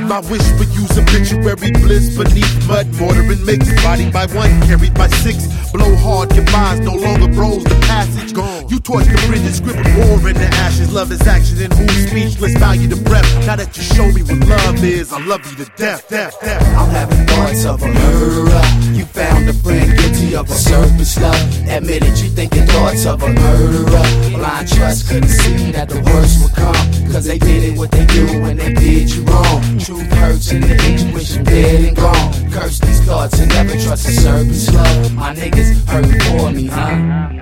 my 0.07 0.19
wish 0.29 0.47
for 0.55 0.63
you's 0.71 0.97
obituary 0.97 1.71
bliss 1.71 2.15
beneath 2.15 2.67
mud, 2.67 2.87
mortar 2.95 3.21
and 3.21 3.43
mix. 3.45 3.67
Body 3.83 4.09
by 4.11 4.27
one, 4.27 4.49
carried 4.67 4.93
by 4.93 5.07
six. 5.07 5.47
Blow 5.73 5.93
hard, 5.97 6.33
your 6.35 6.49
minds 6.51 6.85
no 6.85 6.93
longer 6.93 7.27
bros 7.33 7.63
the 7.63 7.75
passage. 7.89 8.33
Gone. 8.33 8.69
You 8.69 8.79
torch 8.79 9.05
the 9.05 9.21
bridges, 9.27 9.57
scribble 9.57 9.83
war 9.97 10.29
in 10.29 10.35
the 10.35 10.47
ashes. 10.63 10.93
Love 10.93 11.11
is 11.11 11.21
action 11.27 11.61
and 11.61 11.73
who's 11.73 12.07
speechless, 12.07 12.53
value 12.57 12.87
the 12.87 12.95
breath. 12.95 13.27
Now 13.45 13.55
that 13.57 13.75
you 13.75 13.83
show 13.83 14.07
me 14.11 14.21
what 14.21 14.47
love 14.47 14.83
is, 14.83 15.11
I 15.11 15.19
love 15.25 15.45
you 15.49 15.64
to 15.64 15.64
death, 15.77 16.07
death, 16.09 16.39
death. 16.41 16.61
I'm 16.77 16.89
having 16.89 17.25
thoughts 17.25 17.65
of 17.65 17.81
a 17.81 17.87
murderer. 17.87 18.61
You 18.93 19.05
found 19.05 19.49
a 19.49 19.53
friend 19.53 19.97
guilty 19.97 20.35
of 20.35 20.49
a 20.49 20.53
surface 20.53 21.19
love. 21.19 21.67
Admitted 21.67 22.17
you 22.19 22.29
thinking 22.29 22.65
thoughts 22.67 23.05
of 23.05 23.23
a 23.23 23.29
murderer. 23.29 24.03
Blind 24.37 24.67
trust 24.67 25.07
couldn't 25.09 25.29
see 25.29 25.71
that 25.71 25.89
the 25.89 26.01
worst 26.01 26.41
would 26.41 26.53
come. 26.53 27.11
Cause 27.11 27.25
they 27.25 27.37
did 27.37 27.63
it 27.63 27.77
what 27.77 27.91
they 27.91 28.05
do 28.05 28.41
when 28.41 28.57
they 28.57 28.73
did 28.73 29.09
you 29.13 29.23
wrong. 29.23 29.79
Truth 29.79 30.11
hurts 30.13 30.51
and 30.51 30.63
the 30.63 30.75
intuition 30.85 31.43
dead 31.43 31.85
and 31.85 31.95
gone. 31.95 32.51
Curse 32.51 32.79
these 32.79 33.01
thoughts 33.05 33.39
and 33.39 33.49
never 33.49 33.73
trust 33.79 34.07
a 34.07 34.11
surface 34.11 34.73
love. 34.73 35.13
My 35.13 35.33
niggas 35.33 35.85
hurting 35.87 36.19
for 36.21 36.51
me, 36.51 36.67
huh? 36.67 37.35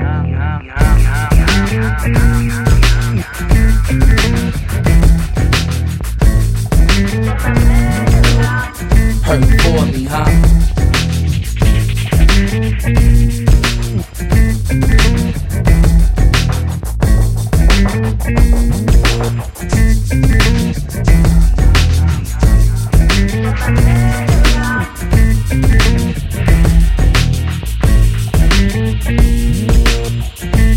Hurting 9.23 9.57
for 9.59 9.85
me, 9.85 10.03
huh? 10.03 10.25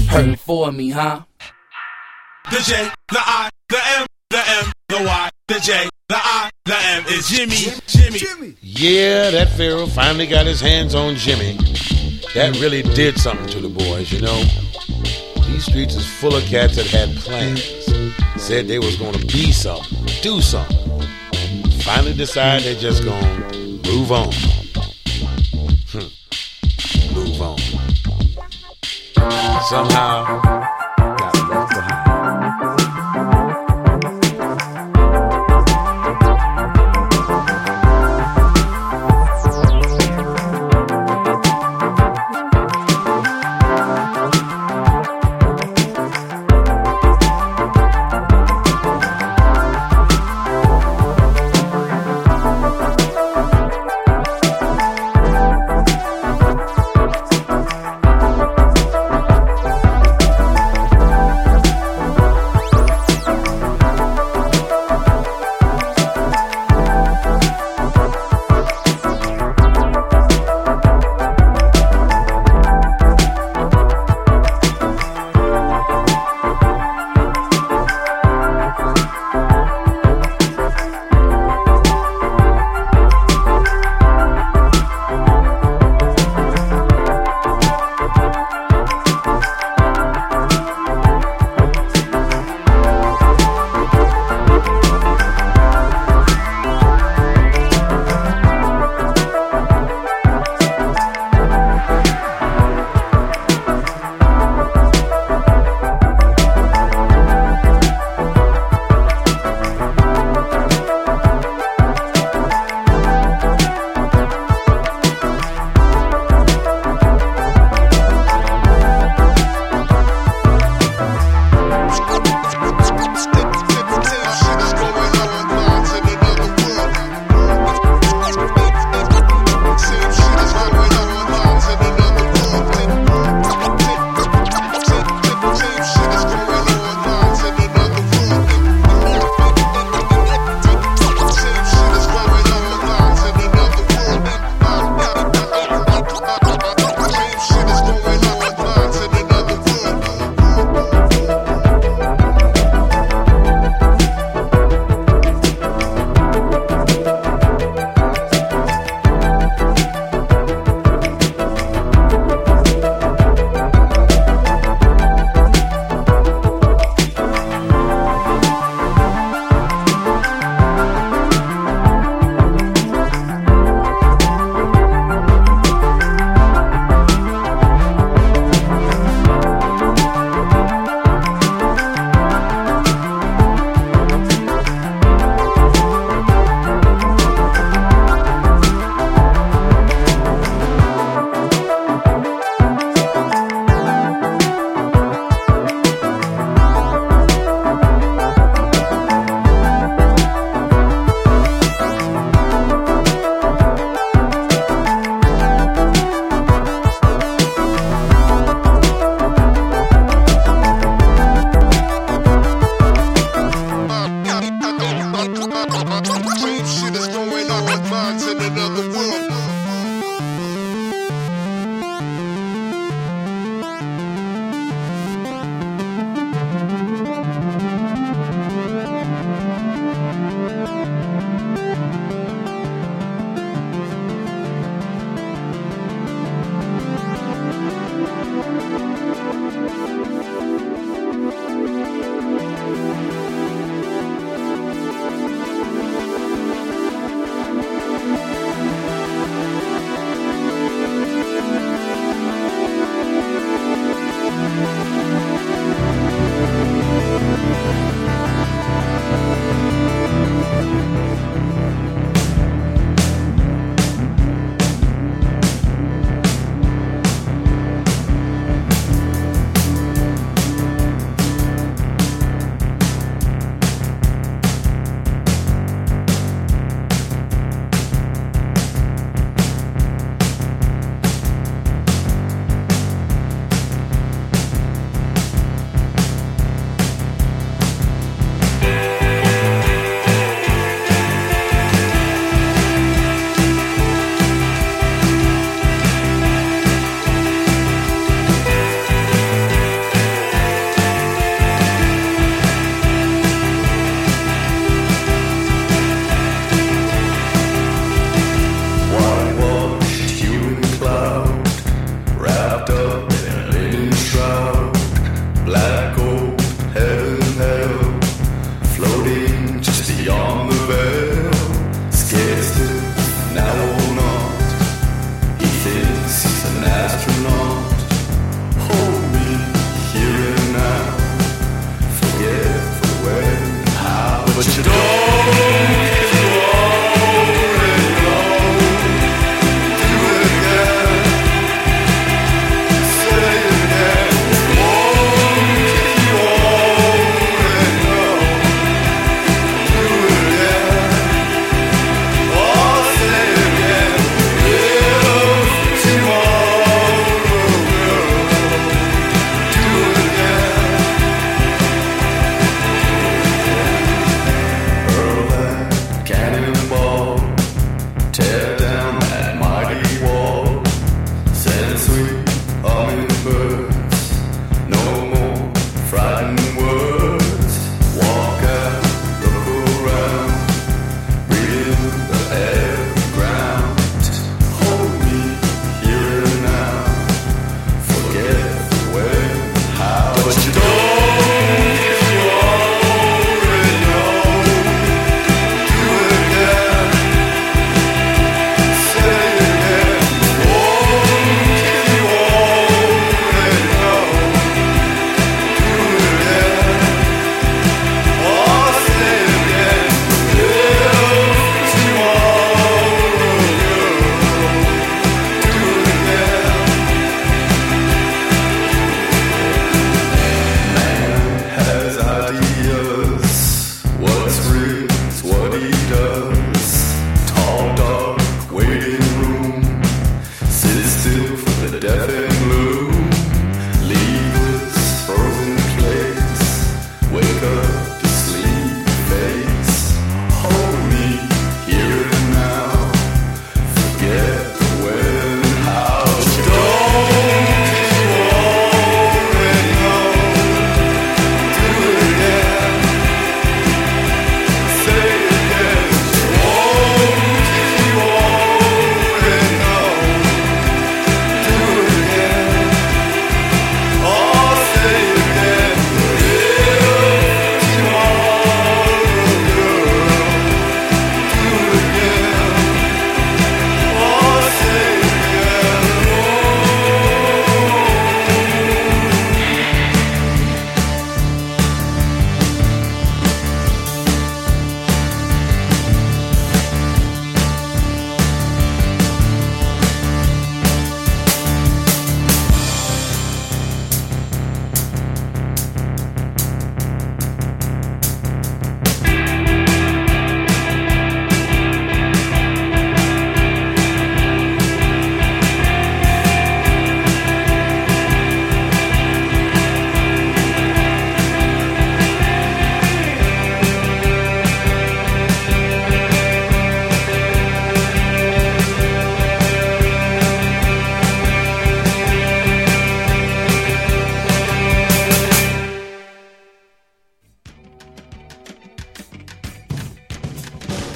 Hurting 0.09 0.37
for 0.37 0.73
me, 0.73 0.91
huh? 0.91 1.23
The 2.51 2.61
J, 2.61 2.91
the 3.09 3.19
I, 3.19 3.51
the 3.69 3.77
M, 3.99 4.07
the 4.31 4.39
M, 4.39 4.73
the 4.89 4.97
Y, 5.05 5.31
the 5.49 5.61
J, 5.61 5.89
the 6.67 6.75
I, 6.75 7.01
the 7.01 7.11
M 7.13 7.19
is 7.19 7.29
Jimmy, 7.29 8.17
Jimmy. 8.19 8.55
Yeah, 8.61 9.31
that 9.31 9.51
Pharaoh 9.51 9.87
finally 9.87 10.27
got 10.27 10.47
his 10.47 10.61
hands 10.61 10.95
on 10.95 11.15
Jimmy. 11.15 11.57
that 12.35 12.59
really 12.61 12.83
did 12.83 13.19
something 13.19 13.47
to 13.49 13.61
the 13.61 13.69
boys, 13.69 14.13
you 14.13 14.21
know. 14.21 14.43
These 15.47 15.67
streets 15.67 15.95
is 15.95 16.07
full 16.07 16.35
of 16.35 16.43
cats 16.45 16.77
that 16.77 16.87
had 16.87 17.15
plans. 17.17 17.63
Said 18.37 18.69
they 18.69 18.79
was 18.79 18.97
gonna 18.97 19.19
be 19.19 19.53
something, 19.53 20.07
do 20.23 20.41
something. 20.41 21.03
Finally 21.83 22.15
decide 22.15 22.63
they 22.63 22.75
just 22.75 23.05
gonna 23.05 23.39
move 23.85 24.13
on. 24.13 24.33
Hmm. 25.93 27.15
Move 27.15 27.41
on. 27.41 27.59
Somehow 29.63 30.86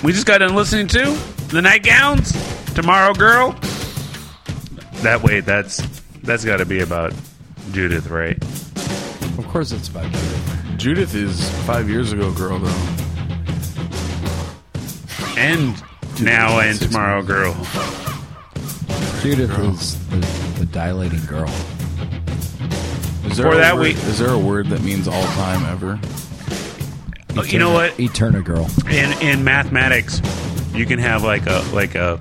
we 0.02 0.12
just 0.12 0.26
got 0.26 0.38
done 0.38 0.54
listening 0.54 0.86
to 0.88 1.04
the 1.48 1.60
Nightgowns, 1.60 2.32
Tomorrow 2.74 3.14
Girl. 3.14 3.52
That 5.02 5.22
way, 5.22 5.40
that's 5.40 5.78
that's 6.22 6.44
got 6.44 6.58
to 6.58 6.66
be 6.66 6.80
about 6.80 7.12
Judith, 7.72 8.08
right? 8.08 8.36
Of 9.38 9.46
course, 9.48 9.72
it's 9.72 9.88
about 9.88 10.04
Judith. 10.04 10.74
Judith 10.76 11.14
is 11.14 11.48
five 11.66 11.88
years 11.88 12.12
ago, 12.12 12.30
girl 12.32 12.58
though. 12.58 12.86
And 15.36 15.82
now 16.22 16.60
and 16.60 16.78
Tomorrow 16.80 17.22
Girl. 17.22 17.52
Judith 19.22 19.58
is 19.58 20.08
the, 20.08 20.16
the 20.60 20.66
dilating 20.66 21.24
girl. 21.26 21.48
Is 23.26 23.36
there 23.36 23.46
For 23.50 23.52
a 23.52 23.58
that 23.58 23.74
word, 23.76 23.82
week- 23.82 23.96
is 23.96 24.18
there 24.18 24.30
a 24.30 24.38
word 24.38 24.66
that 24.68 24.80
means 24.82 25.06
all 25.08 25.22
time 25.22 25.64
ever? 25.66 25.98
Oh, 27.36 27.42
you 27.44 27.58
know 27.58 27.72
what? 27.72 27.98
Eterna 27.98 28.42
girl. 28.42 28.68
In 28.90 29.12
in 29.22 29.44
mathematics, 29.44 30.20
you 30.74 30.86
can 30.86 30.98
have 30.98 31.22
like 31.22 31.46
a 31.46 31.64
like 31.72 31.94
a 31.94 32.20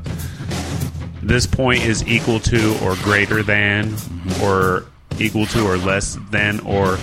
this 1.21 1.45
point 1.45 1.83
is 1.83 2.05
equal 2.07 2.39
to 2.39 2.77
or 2.83 2.95
greater 2.97 3.43
than 3.43 3.95
or 4.41 4.85
equal 5.19 5.45
to 5.47 5.65
or 5.65 5.77
less 5.77 6.17
than 6.31 6.59
or 6.61 6.97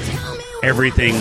everything 0.63 1.15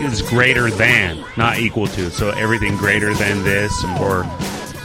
is 0.00 0.22
greater 0.22 0.70
than 0.70 1.24
not 1.36 1.58
equal 1.58 1.86
to 1.86 2.10
so 2.10 2.30
everything 2.30 2.76
greater 2.76 3.14
than 3.14 3.42
this 3.42 3.72
or 4.00 4.22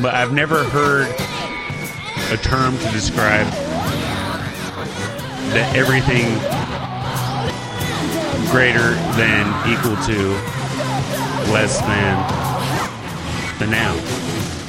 but 0.02 0.16
I've 0.16 0.34
never 0.34 0.64
heard 0.64 1.08
a 2.32 2.38
term 2.38 2.78
to 2.78 2.92
describe 2.92 3.48
that 5.54 5.76
everything 5.76 6.26
greater 8.54 8.92
than 9.18 9.48
equal 9.68 9.96
to 10.06 10.30
less 11.52 11.82
than 11.82 13.58
the 13.58 13.66
noun 13.66 13.98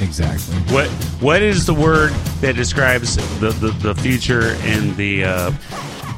Exactly. 0.01 0.55
what 0.73 0.89
what 1.21 1.43
is 1.43 1.67
the 1.67 1.73
word 1.73 2.11
that 2.41 2.55
describes 2.55 3.15
the, 3.39 3.49
the, 3.51 3.69
the 3.83 3.93
future 3.93 4.55
and 4.61 4.95
the 4.97 5.23
uh, 5.23 5.51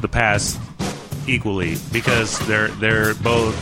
the 0.02 0.08
past 0.08 0.58
equally? 1.28 1.76
Because 1.92 2.40
they're 2.48 2.70
they're 2.70 3.14
both 3.16 3.54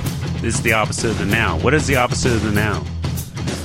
is 0.44 0.62
the 0.62 0.74
opposite 0.74 1.10
of 1.10 1.18
the 1.18 1.26
noun. 1.26 1.64
What 1.64 1.74
is 1.74 1.88
the 1.88 1.96
opposite 1.96 2.32
of 2.34 2.44
the 2.44 2.52
noun? 2.52 2.86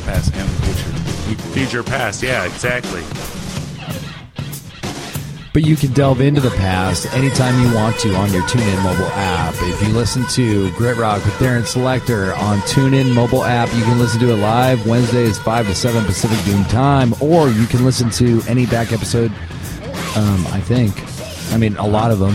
Past 0.07 0.35
and 0.35 0.49
future. 0.65 1.43
Future 1.53 1.83
past, 1.83 2.23
yeah, 2.23 2.47
exactly. 2.47 3.03
But 5.52 5.64
you 5.64 5.74
can 5.74 5.93
delve 5.93 6.20
into 6.20 6.40
the 6.40 6.51
past 6.51 7.12
anytime 7.12 7.60
you 7.60 7.74
want 7.74 7.98
to 8.01 8.14
on 8.14 8.32
your 8.32 8.43
TuneIn 8.43 8.85
mobile 8.85 9.10
app. 9.14 9.52
If 9.59 9.82
you 9.82 9.89
listen 9.89 10.24
to 10.28 10.70
Grit 10.77 10.97
Rock 10.97 11.24
with 11.24 11.35
Darren 11.35 11.66
Selector 11.66 12.35
on 12.35 12.59
TuneIn 12.60 13.12
mobile 13.12 13.43
app, 13.43 13.68
you 13.74 13.82
can 13.82 13.98
listen 13.98 14.20
to 14.20 14.31
it 14.31 14.36
live 14.36 14.86
Wednesdays 14.86 15.40
5 15.40 15.66
to 15.66 15.74
7 15.74 16.05
Pacific 16.05 16.39
Doom 16.44 16.64
Time, 16.66 17.14
or 17.20 17.48
you 17.48 17.66
can 17.66 17.85
listen 17.85 18.10
to 18.10 18.40
any 18.47 18.64
back 18.66 18.93
episode, 18.93 19.32
um, 20.16 20.47
I 20.52 20.60
think. 20.60 20.94
I 21.52 21.56
mean, 21.56 21.77
a 21.78 21.86
lot 21.86 22.12
of 22.12 22.20
them. 22.20 22.35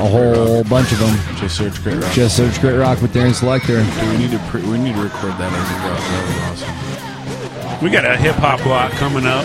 A 0.00 0.08
whole 0.08 0.64
bunch 0.64 0.90
of 0.92 1.00
them. 1.00 1.36
Just 1.36 1.58
search 1.58 1.82
Grit 1.82 2.02
Rock. 2.02 2.12
Just 2.14 2.34
search 2.34 2.58
Grit 2.62 2.78
Rock 2.78 3.02
with 3.02 3.12
Darren 3.12 3.34
Selector. 3.34 3.84
Do 3.84 4.08
we 4.10 4.16
need 4.16 4.30
to 4.30 4.38
pre- 4.48 4.62
we 4.62 4.78
need 4.78 4.94
to 4.94 5.02
record 5.02 5.32
that 5.32 5.52
as 5.52 5.70
a 5.70 5.76
rock. 5.86 6.00
That 6.00 6.26
would 6.26 6.34
be 6.34 6.40
awesome. 7.76 7.84
We 7.84 7.90
got 7.90 8.06
a 8.06 8.16
hip 8.16 8.36
hop 8.36 8.62
block 8.62 8.92
coming 8.92 9.26
up. 9.26 9.44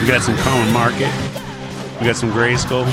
We 0.00 0.06
got 0.08 0.22
some 0.22 0.36
Common 0.38 0.72
Market. 0.72 1.12
We 2.00 2.06
got 2.06 2.16
some 2.16 2.30
Grayskull. 2.30 2.84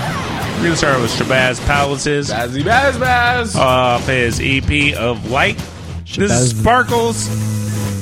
We're 0.57 0.63
gonna 0.63 0.75
start 0.77 1.01
with 1.01 1.11
Shabazz 1.11 1.63
Palaces. 1.65 2.29
Bazzy 2.31 2.63
Baz 2.63 2.97
Baz. 2.97 3.55
Off 3.55 4.07
his 4.07 4.39
EP 4.41 4.93
of 4.95 5.29
Light. 5.29 5.57
This 6.05 6.31
is 6.31 6.53
Shabazz- 6.53 6.59
Sparkles. 6.61 7.29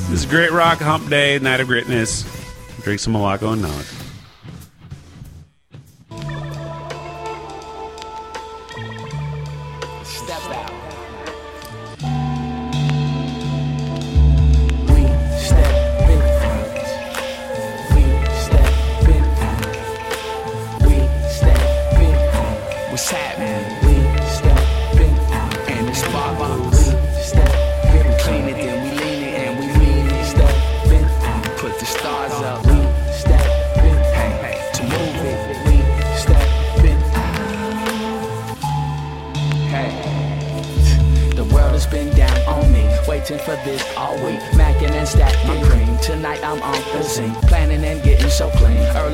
This 0.09 0.19
is 0.19 0.25
Grit 0.25 0.51
Rock 0.51 0.79
Hump 0.79 1.09
Day, 1.09 1.39
Night 1.39 1.59
of 1.59 1.67
Gritness. 1.67 2.25
Drink 2.83 2.99
some 2.99 3.13
Malaco 3.13 3.53
and 3.53 3.61
nod. 3.63 3.85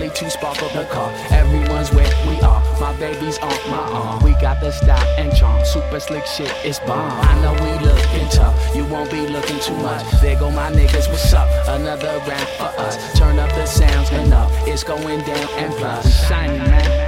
To 0.09 0.29
spark 0.29 0.61
up 0.63 0.71
the 0.73 0.85
car. 0.85 1.11
Everyone's 1.31 1.91
where 1.91 2.09
we 2.27 2.39
are. 2.41 2.61
My 2.79 2.95
baby's 2.97 3.37
on 3.39 3.49
my 3.69 3.77
arm. 3.77 4.23
We 4.23 4.33
got 4.33 4.59
the 4.59 4.71
style 4.71 5.07
and 5.17 5.35
charm. 5.35 5.63
Super 5.65 5.99
slick 5.99 6.25
shit, 6.25 6.51
it's 6.63 6.79
bomb. 6.79 7.11
I 7.11 7.41
know 7.41 7.53
we 7.53 7.85
looking 7.85 8.27
tough. 8.29 8.75
You 8.75 8.85
won't 8.85 9.11
be 9.11 9.27
looking 9.27 9.59
too 9.59 9.77
much. 9.77 10.05
There 10.21 10.37
go 10.39 10.51
my 10.51 10.71
niggas, 10.71 11.07
what's 11.09 11.33
up? 11.33 11.47
Another 11.67 12.19
round 12.27 12.49
for 12.57 12.71
us. 12.79 13.17
Turn 13.17 13.39
up 13.39 13.49
the 13.51 13.65
sounds 13.65 14.09
enough. 14.11 14.51
It's 14.67 14.83
going 14.83 15.21
down 15.21 15.49
and 15.57 15.73
plus. 15.75 16.27
Shining, 16.27 16.59
man. 16.59 17.06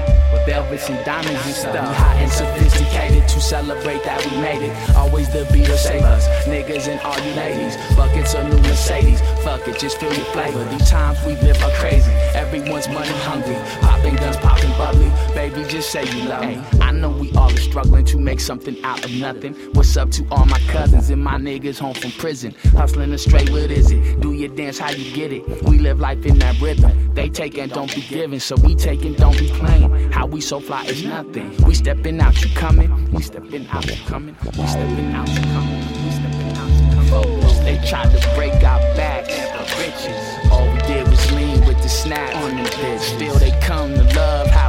Velvets 0.50 0.90
and 0.90 1.06
diamonds 1.06 1.46
and 1.46 1.56
stuff. 1.56 1.88
We 1.90 1.96
Hot 1.96 2.16
and 2.16 2.32
sophisticated 2.32 3.28
to 3.28 3.40
celebrate 3.40 4.04
that 4.04 4.26
we 4.26 4.32
made 4.42 4.64
it. 4.64 4.96
Always 4.96 5.32
the 5.32 5.48
beat 5.54 5.70
will 5.70 5.78
save 5.78 6.02
us. 6.02 6.28
Niggas 6.48 6.88
and 6.88 7.00
all 7.02 7.20
you 7.20 7.34
ladies. 7.36 7.78
Buckets 7.96 8.34
of 8.34 8.50
new 8.50 8.58
Mercedes. 8.68 9.22
Fuck 9.44 9.68
it, 9.68 9.78
just 9.78 10.00
feel 10.00 10.12
your 10.12 10.26
flavor. 10.34 10.64
These 10.66 10.90
times 10.90 11.24
we 11.24 11.36
live 11.46 11.62
are 11.62 11.70
crazy. 11.74 12.10
Everyone's 12.34 12.88
money 12.90 13.14
hungry. 13.30 13.58
Popping 13.80 14.16
guns, 14.16 14.38
popping 14.38 14.72
bubbly. 14.72 15.12
Baby, 15.36 15.70
just 15.70 15.92
say 15.92 16.04
you 16.06 16.28
love 16.28 16.44
me. 16.44 16.60
I 16.82 16.94
know 16.94 17.12
we 17.12 17.32
all 17.34 17.52
are 17.52 17.58
struggling 17.58 18.06
to 18.06 18.18
make 18.18 18.40
something 18.40 18.84
out 18.84 19.06
of 19.06 19.12
nothing. 19.12 19.54
What's 19.74 19.96
up 19.98 20.10
to 20.18 20.26
all 20.32 20.46
my 20.46 20.60
cousins 20.62 21.12
and 21.12 21.24
my 21.24 21.36
niggas 21.36 21.78
home 21.78 21.94
from 21.94 22.10
prison? 22.14 22.56
Hustling 22.72 23.12
and 23.12 23.20
straight, 23.20 23.52
what 23.52 23.70
is 23.70 23.92
it? 23.92 24.20
Do 24.20 24.34
your 24.34 24.50
dance, 24.50 24.80
how 24.80 24.90
you 24.90 25.14
get 25.14 25.32
it? 25.32 25.44
We 25.66 25.78
live 25.78 26.00
life 26.00 26.26
in 26.26 26.40
that 26.40 26.60
rhythm. 26.60 27.14
They 27.14 27.30
take 27.30 27.58
and 27.60 27.72
don't 27.72 27.94
be 27.94 28.02
giving, 28.02 28.40
so 28.40 28.56
we 28.64 28.74
take 28.74 29.06
and 29.06 29.16
don't 29.16 29.38
be 29.38 29.50
playing. 29.50 30.12
How 30.12 30.26
we 30.26 30.39
so 30.42 30.60
fly 30.60 30.86
is 30.86 31.04
nothing. 31.04 31.56
We 31.64 31.74
stepping 31.74 32.20
out, 32.22 32.42
you 32.42 32.50
coming? 32.56 33.12
We 33.12 33.22
stepping 33.22 33.68
out, 33.68 33.86
you 33.86 33.98
coming? 34.06 34.36
We 34.58 34.68
stepping 34.68 35.14
out, 35.14 35.28
you 35.30 35.42
coming? 35.42 35.80
We 36.04 36.12
stepping 36.12 36.56
out, 36.56 36.70
you 36.70 36.82
coming? 37.12 37.64
They 37.64 37.78
tried 37.88 38.12
to 38.12 38.36
break 38.36 38.54
our 38.64 38.80
backs, 38.96 39.34
bitches. 39.78 40.52
All 40.52 40.66
we 40.72 40.80
did 40.80 41.08
was 41.08 41.32
lean 41.32 41.64
with 41.66 41.82
the 41.84 41.90
snap 41.90 42.36
on 42.38 42.56
them 42.56 42.66
bitch. 42.66 43.00
Still 43.00 43.36
they 43.36 43.52
come 43.62 43.94
to 43.94 44.04
love 44.16 44.48
how 44.48 44.69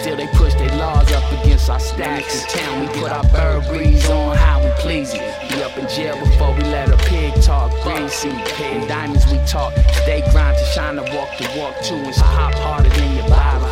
Still 0.00 0.16
they 0.16 0.26
push 0.28 0.54
their 0.54 0.76
laws 0.76 1.10
up 1.12 1.24
against 1.40 1.70
our 1.70 1.80
stacks. 1.80 2.42
In 2.42 2.60
town 2.60 2.80
we 2.80 2.86
put 3.00 3.10
our 3.10 3.24
Burberry's 3.24 4.08
on 4.10 4.36
how 4.36 4.62
we 4.62 4.70
please 4.78 5.14
it. 5.14 5.20
We 5.50 5.62
up 5.62 5.76
in 5.78 5.88
jail 5.88 6.18
before 6.18 6.54
we 6.54 6.62
let 6.62 6.90
a 6.90 6.96
pig 7.08 7.34
talk. 7.42 7.72
Seed, 8.10 8.32
and 8.32 8.88
diamonds 8.88 9.26
we 9.32 9.38
talk. 9.46 9.72
Stay 10.02 10.22
grind 10.30 10.56
to 10.58 10.64
shine 10.66 10.98
and 10.98 11.08
walk 11.14 11.36
the 11.38 11.48
walk 11.58 11.74
too. 11.82 11.96
It's 12.08 12.18
hop 12.18 12.54
harder 12.54 12.90
than 12.90 13.16
your 13.16 13.28
bottle. 13.28 13.66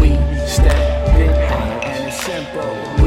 We 0.00 0.10
step 0.46 1.16
in 1.16 1.30
and 1.30 2.08
it's 2.08 2.24
simple. 2.24 2.99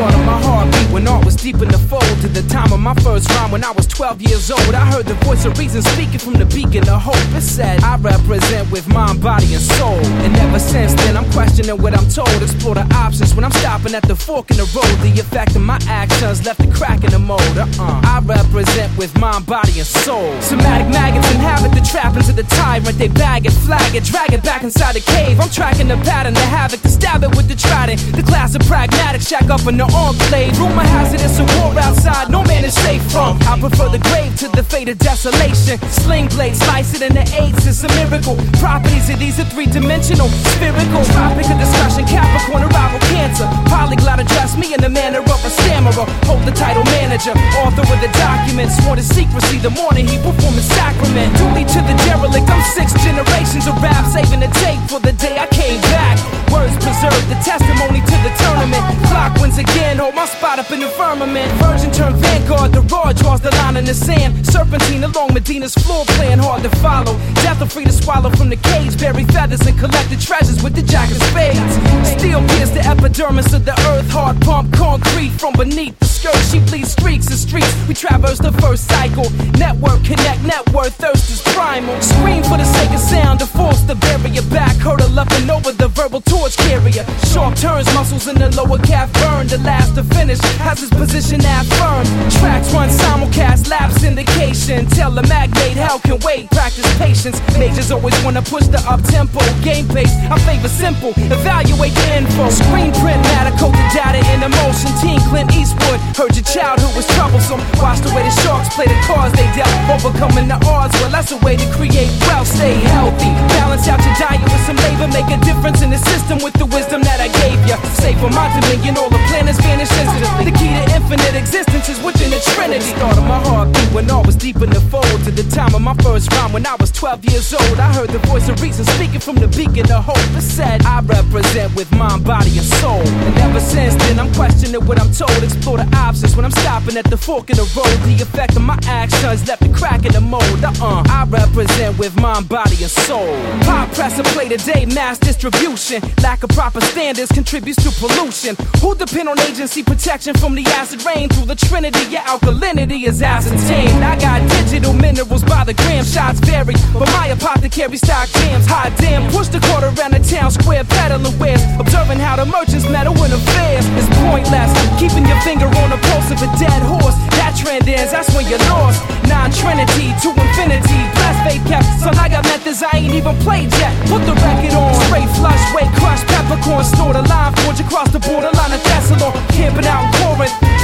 Start 0.00 0.14
of 0.14 0.24
my 0.24 0.40
heartbeat, 0.40 0.89
when 1.00 1.08
art 1.08 1.24
was 1.24 1.36
deep 1.36 1.56
in 1.56 1.68
the 1.68 1.78
fold, 1.88 2.04
to 2.20 2.28
the 2.28 2.42
time 2.52 2.72
of 2.72 2.80
my 2.80 2.92
first 3.00 3.30
rhyme 3.30 3.50
when 3.50 3.64
I 3.64 3.70
was 3.70 3.86
12 3.86 4.20
years 4.20 4.50
old, 4.50 4.74
I 4.74 4.84
heard 4.92 5.06
the 5.06 5.14
voice 5.24 5.46
of 5.46 5.58
reason 5.58 5.80
speaking 5.80 6.18
from 6.18 6.34
the 6.34 6.44
beacon 6.44 6.86
of 6.88 7.00
hope. 7.00 7.16
It 7.32 7.40
said, 7.40 7.82
I 7.82 7.96
represent 7.96 8.70
with 8.70 8.86
mind, 8.88 9.22
body, 9.22 9.54
and 9.54 9.62
soul. 9.62 9.96
And 10.24 10.36
ever 10.36 10.58
since 10.58 10.92
then, 10.94 11.16
I'm 11.16 11.30
questioning 11.32 11.80
what 11.80 11.96
I'm 11.96 12.08
told. 12.08 12.28
Explore 12.42 12.74
the 12.74 12.86
options 12.94 13.34
when 13.34 13.44
I'm 13.44 13.52
stopping 13.52 13.94
at 13.94 14.02
the 14.02 14.14
fork 14.14 14.50
in 14.50 14.58
the 14.58 14.68
road. 14.76 14.92
The 15.00 15.12
effect 15.20 15.56
of 15.56 15.62
my 15.62 15.78
actions 15.88 16.44
left 16.44 16.60
a 16.60 16.68
crack 16.70 17.02
in 17.02 17.10
the 17.12 17.18
mold. 17.18 17.56
Uh-uh. 17.56 18.00
I 18.04 18.20
represent 18.20 18.92
with 18.98 19.16
mind, 19.18 19.46
body, 19.46 19.80
and 19.80 19.88
soul. 20.04 20.28
Somatic 20.42 20.88
maggots 20.92 21.32
inhabit 21.32 21.72
the 21.72 21.80
trappings 21.80 22.28
of 22.28 22.36
the 22.36 22.44
tyrant. 22.60 22.98
They 22.98 23.08
bag 23.08 23.46
it, 23.46 23.52
flag 23.64 23.94
it, 23.94 24.04
drag 24.04 24.34
it 24.34 24.42
back 24.42 24.64
inside 24.64 24.96
the 24.96 25.00
cave. 25.00 25.40
I'm 25.40 25.48
tracking 25.48 25.88
the 25.88 25.96
pattern, 26.04 26.34
the 26.34 26.40
havoc, 26.40 26.82
to 26.82 26.88
stab 26.88 27.24
it 27.24 27.30
with 27.36 27.48
the 27.48 27.56
trident. 27.56 28.00
The 28.12 28.22
class 28.22 28.54
of 28.54 28.60
pragmatic 28.68 29.22
shack 29.22 29.48
up 29.48 29.66
in 29.66 29.78
the 29.78 29.84
enclave. 29.84 30.58
Rumor 30.58 30.89
it's 31.30 31.38
a 31.38 31.46
war 31.58 31.78
outside, 31.78 32.30
no 32.30 32.42
man 32.44 32.64
is 32.64 32.74
safe 32.74 33.02
from. 33.12 33.38
I 33.46 33.58
prefer 33.58 33.88
the 33.88 34.02
grave 34.10 34.34
to 34.40 34.48
the 34.48 34.62
fate 34.62 34.88
of 34.88 34.98
desolation. 34.98 35.78
Sling 35.90 36.28
blade, 36.28 36.56
slice 36.56 36.94
it 36.94 37.02
in 37.02 37.14
the 37.14 37.24
eights, 37.38 37.66
it's 37.66 37.84
a 37.84 37.90
miracle. 37.94 38.36
Properties 38.58 39.08
of 39.10 39.18
these 39.18 39.38
are 39.38 39.46
three 39.46 39.66
dimensional, 39.66 40.28
spherical. 40.56 41.04
Topic 41.14 41.46
of 41.46 41.58
discussion, 41.58 42.04
Capricorn, 42.06 42.64
arrival, 42.66 43.00
cancer. 43.14 43.46
Polyglot 43.70 44.20
address 44.20 44.56
me 44.56 44.74
in 44.74 44.80
the 44.80 44.88
manner 44.90 45.20
of 45.20 45.40
a 45.44 45.50
stammerer. 45.50 46.06
Hold 46.26 46.42
the 46.44 46.52
title 46.52 46.84
manager, 46.98 47.32
author 47.62 47.86
of 47.86 48.00
the 48.02 48.10
documents. 48.18 48.76
Sworn 48.82 48.98
to 48.98 49.04
secrecy 49.04 49.58
the 49.58 49.70
morning 49.70 50.06
he 50.06 50.18
performed 50.18 50.58
the 50.58 50.66
sacrament. 50.66 51.30
Duty 51.38 51.64
to 51.78 51.80
the 51.86 51.94
derelict, 52.04 52.48
I'm 52.50 52.62
six 52.74 52.92
generations 53.04 53.66
of 53.70 53.78
rap, 53.82 54.04
saving 54.10 54.40
the 54.40 54.50
tape 54.58 54.82
for 54.90 54.98
the 54.98 55.12
day 55.12 55.38
I 55.38 55.46
came 55.48 55.80
back. 55.94 56.18
Words 56.50 56.74
preserve 56.82 57.22
the 57.30 57.38
testimony 57.46 58.02
to 58.02 58.16
the 58.26 58.32
tournament. 58.42 58.82
Clock 59.06 59.38
wins 59.38 59.58
again, 59.58 59.98
hold 59.98 60.14
my 60.14 60.26
spot 60.26 60.58
up 60.58 60.70
in 60.72 60.79
the 60.80 60.88
firmament. 60.88 61.50
Virgin 61.60 61.90
turned 61.92 62.16
vanguard, 62.16 62.72
the 62.72 62.80
raw 62.82 63.12
draws 63.12 63.40
the 63.40 63.50
line 63.62 63.76
in 63.76 63.84
the 63.84 63.94
sand. 63.94 64.46
Serpentine 64.46 65.04
along 65.04 65.34
Medina's 65.34 65.74
floor 65.74 66.04
plan, 66.16 66.38
hard 66.38 66.62
to 66.62 66.70
follow. 66.76 67.14
Death 67.44 67.60
are 67.60 67.68
free 67.68 67.84
to 67.84 67.92
swallow 67.92 68.30
from 68.30 68.48
the 68.48 68.56
cage, 68.56 68.98
bury 68.98 69.24
feathers 69.24 69.60
and 69.66 69.78
collect 69.78 70.08
the 70.10 70.16
treasures 70.16 70.62
with 70.62 70.74
the 70.74 70.82
jack 70.82 71.10
of 71.10 71.20
spades. 71.30 71.74
Steel 72.08 72.40
pierce 72.56 72.70
the 72.70 72.80
epidermis 72.80 73.52
of 73.52 73.64
the 73.64 73.76
earth, 73.92 74.08
hard 74.10 74.40
pump 74.40 74.72
concrete 74.72 75.30
from 75.30 75.52
beneath 75.54 75.98
the 75.98 76.06
skirt. 76.06 76.40
She 76.50 76.60
bleeds 76.60 76.92
streaks 76.92 77.26
and 77.28 77.38
streets. 77.38 77.72
We 77.86 77.94
traverse 77.94 78.38
the 78.38 78.52
first 78.52 78.88
cycle. 78.88 79.28
Network 79.58 80.02
connect, 80.04 80.42
net 80.44 80.64
worth, 80.72 80.94
thirst 80.96 81.30
is 81.30 81.42
primal. 81.52 82.00
Scream 82.00 82.42
for 82.44 82.56
the 82.56 82.64
sake 82.64 82.90
of 82.90 83.00
sound, 83.00 83.40
to 83.40 83.46
force 83.46 83.82
the 83.82 83.94
barrier 83.94 84.42
back, 84.50 84.76
hurdle 84.76 85.18
up 85.18 85.30
and 85.32 85.50
over 85.50 85.72
the 85.72 85.88
verbal 85.88 86.20
torch 86.20 86.56
carrier. 86.56 87.04
Sharp 87.32 87.56
turns, 87.56 87.86
muscles 87.94 88.26
in 88.28 88.38
the 88.38 88.48
lower 88.56 88.78
calf 88.78 89.12
burn. 89.14 89.46
The 89.46 89.58
last 89.58 89.94
to 89.96 90.04
finish 90.04 90.40
has 90.70 90.86
his 90.86 90.94
position 90.94 91.42
at 91.42 91.66
firm. 91.74 92.06
Tracks 92.38 92.70
run 92.70 92.86
simulcast, 92.86 93.66
lab 93.66 93.90
syndication. 93.98 94.86
Tell 94.94 95.10
the 95.10 95.26
magnate 95.26 95.74
how 95.74 95.98
can 95.98 96.18
wait. 96.22 96.46
Practice 96.54 96.86
patience. 96.94 97.42
Majors 97.58 97.90
always 97.90 98.14
wanna 98.22 98.42
push 98.42 98.70
the 98.70 98.78
up 98.86 99.02
tempo. 99.10 99.42
Game 99.66 99.88
pace, 99.90 100.14
I 100.30 100.38
favor 100.46 100.70
simple. 100.70 101.10
Evaluate 101.26 101.94
the 101.98 102.06
info. 102.22 102.46
Screen 102.50 102.94
print 103.02 103.18
matter, 103.34 103.50
code 103.58 103.74
the 103.74 103.86
data 103.90 104.22
in 104.30 104.46
emotion. 104.46 104.94
Teen 105.02 105.18
Clint 105.26 105.50
Eastwood. 105.58 105.98
Heard 106.14 106.38
your 106.38 106.46
childhood 106.46 106.94
was 106.94 107.06
troublesome. 107.18 107.58
Watch 107.82 107.98
the 108.06 108.14
way 108.14 108.22
the 108.22 108.34
sharks 108.46 108.70
play 108.70 108.86
the 108.86 108.98
cards 109.10 109.34
they 109.34 109.50
dealt. 109.58 109.74
Overcoming 109.90 110.46
the 110.46 110.58
odds, 110.70 110.94
well, 111.02 111.10
that's 111.10 111.32
a 111.34 111.38
way 111.42 111.58
to 111.58 111.66
create 111.74 112.14
wealth. 112.30 112.46
Stay 112.46 112.78
healthy. 112.94 113.30
Balance 113.58 113.90
out 113.90 113.98
your 114.06 114.14
diet 114.22 114.38
with 114.46 114.62
some 114.62 114.78
labor. 114.86 115.10
Make 115.10 115.30
a 115.34 115.38
difference 115.42 115.82
in 115.82 115.90
the 115.90 115.98
system 115.98 116.38
with 116.38 116.54
the 116.54 116.66
wisdom 116.70 117.02
that 117.02 117.18
I 117.18 117.26
gave 117.42 117.58
you. 117.66 117.74
Save 117.98 118.22
for 118.22 118.30
my 118.30 118.46
dominion, 118.54 118.94
all 119.02 119.10
the 119.10 119.22
planets 119.26 119.58
vanish 119.58 119.90
instantly. 119.98 120.49
The 120.50 120.58
key 120.58 120.74
to 120.74 120.96
infinite 120.96 121.36
existence 121.38 121.88
is 121.88 122.02
within 122.02 122.30
the 122.30 122.40
Trinity. 122.54 122.82
Start 122.82 123.16
of 123.16 123.22
my 123.22 123.38
heartbeat 123.38 123.86
when 123.94 124.10
all 124.10 124.24
was 124.24 124.34
deep 124.34 124.56
in 124.56 124.70
the 124.70 124.80
fold. 124.90 125.06
To 125.22 125.30
the 125.30 125.46
time 125.54 125.74
of 125.76 125.82
my 125.82 125.94
first 126.02 126.32
rhyme 126.32 126.52
when 126.52 126.66
I 126.66 126.74
was 126.74 126.90
12 126.90 127.24
years 127.26 127.54
old. 127.54 127.78
I 127.78 127.92
heard 127.94 128.10
the 128.10 128.18
voice 128.26 128.48
of 128.48 128.60
reason 128.60 128.84
speaking 128.96 129.20
from 129.20 129.36
the 129.36 129.46
beacon 129.46 129.86
of 129.92 130.02
hope. 130.02 130.18
It 130.34 130.42
said, 130.42 130.84
I 130.84 131.02
represent 131.02 131.76
with 131.76 131.90
mind, 131.94 132.24
body, 132.24 132.58
and 132.58 132.66
soul. 132.82 132.98
And 132.98 133.38
ever 133.38 133.60
since 133.60 133.94
then, 134.02 134.18
I'm 134.18 134.32
questioning 134.34 134.84
what 134.86 135.00
I'm 135.00 135.12
told. 135.12 135.38
Explore 135.42 135.78
the 135.78 135.88
options 135.94 136.34
when 136.34 136.44
I'm 136.44 136.56
stopping 136.62 136.96
at 136.96 137.04
the 137.04 137.16
fork 137.16 137.50
in 137.50 137.56
the 137.56 137.68
road. 137.78 137.94
The 138.10 138.18
effect 138.20 138.56
of 138.56 138.62
my 138.62 138.78
actions 138.86 139.46
left 139.46 139.62
a 139.62 139.68
crack 139.72 140.04
in 140.04 140.12
the 140.12 140.20
mold. 140.20 140.64
Uh-uh. 140.64 141.04
I 141.06 141.26
represent 141.30 141.96
with 141.96 142.18
mind, 142.20 142.48
body, 142.48 142.82
and 142.82 142.90
soul. 142.90 143.38
Pop 143.62 143.92
press 143.94 144.18
and 144.18 144.26
play 144.34 144.48
today, 144.48 144.84
mass 144.86 145.16
distribution. 145.18 146.02
Lack 146.24 146.42
of 146.42 146.50
proper 146.50 146.80
standards 146.80 147.30
contributes 147.30 147.78
to 147.84 147.90
pollution. 148.02 148.56
Who 148.82 148.96
depend 148.96 149.28
on 149.28 149.38
agency 149.46 149.84
protection 149.84 150.34
from 150.40 150.54
the 150.56 150.64
acid 150.80 151.04
rain 151.04 151.28
through 151.28 151.44
the 151.44 151.54
trinity? 151.54 152.00
Your 152.08 152.24
alkalinity 152.24 153.04
is 153.06 153.20
ascertained. 153.20 154.02
I 154.02 154.18
got 154.18 154.40
digital 154.48 154.94
minerals 154.94 155.44
by 155.44 155.64
the 155.64 155.74
gram, 155.74 156.04
shots 156.04 156.40
vary. 156.40 156.74
But 156.96 157.12
my 157.12 157.28
apothecary 157.28 157.98
stock 157.98 158.28
jams. 158.40 158.66
Hot 158.66 158.90
damn, 158.96 159.30
push 159.30 159.48
the 159.48 159.60
quarter 159.68 159.92
around 159.92 160.16
the 160.16 160.24
town 160.24 160.50
square, 160.50 160.84
peddling 160.84 161.36
wares. 161.38 161.60
Observing 161.78 162.18
how 162.18 162.36
the 162.40 162.46
merchants 162.46 162.88
meddle 162.88 163.14
in 163.22 163.30
affairs 163.30 163.84
is 164.00 164.08
pointless. 164.24 164.72
Keeping 164.96 165.28
your 165.28 165.38
finger 165.44 165.68
on 165.68 165.92
the 165.92 166.00
pulse 166.08 166.32
of 166.32 166.40
a 166.40 166.48
dead 166.56 166.80
horse. 166.88 167.14
That 167.36 167.52
trend 167.60 167.86
ends, 167.86 168.12
that's 168.12 168.32
when 168.32 168.48
you're 168.48 168.64
lost. 168.72 169.04
Non 169.28 169.52
trinity 169.52 170.10
to 170.24 170.28
infinity. 170.32 171.00
Blast 171.20 171.38
faith 171.44 171.64
kept. 171.68 171.86
Son, 172.00 172.16
I 172.16 172.32
got 172.32 172.44
methods 172.48 172.82
I 172.82 172.96
ain't 172.96 173.14
even 173.14 173.36
played 173.44 173.70
yet. 173.76 173.92
Put 174.08 174.24
the 174.24 174.34
record 174.40 174.74
on. 174.74 174.94
Straight 175.06 175.30
flush, 175.36 175.62
weight 175.76 175.92
crush, 176.00 176.24
peppercorn. 176.24 176.84
Store 176.84 177.12
the 177.12 177.22
line, 177.28 177.52
forge 177.60 177.80
across 177.80 178.08
the 178.10 178.20
borderline 178.20 178.72
of 178.72 178.80
Thessalon. 178.82 179.32
Camping 179.52 179.86
out 179.86 180.19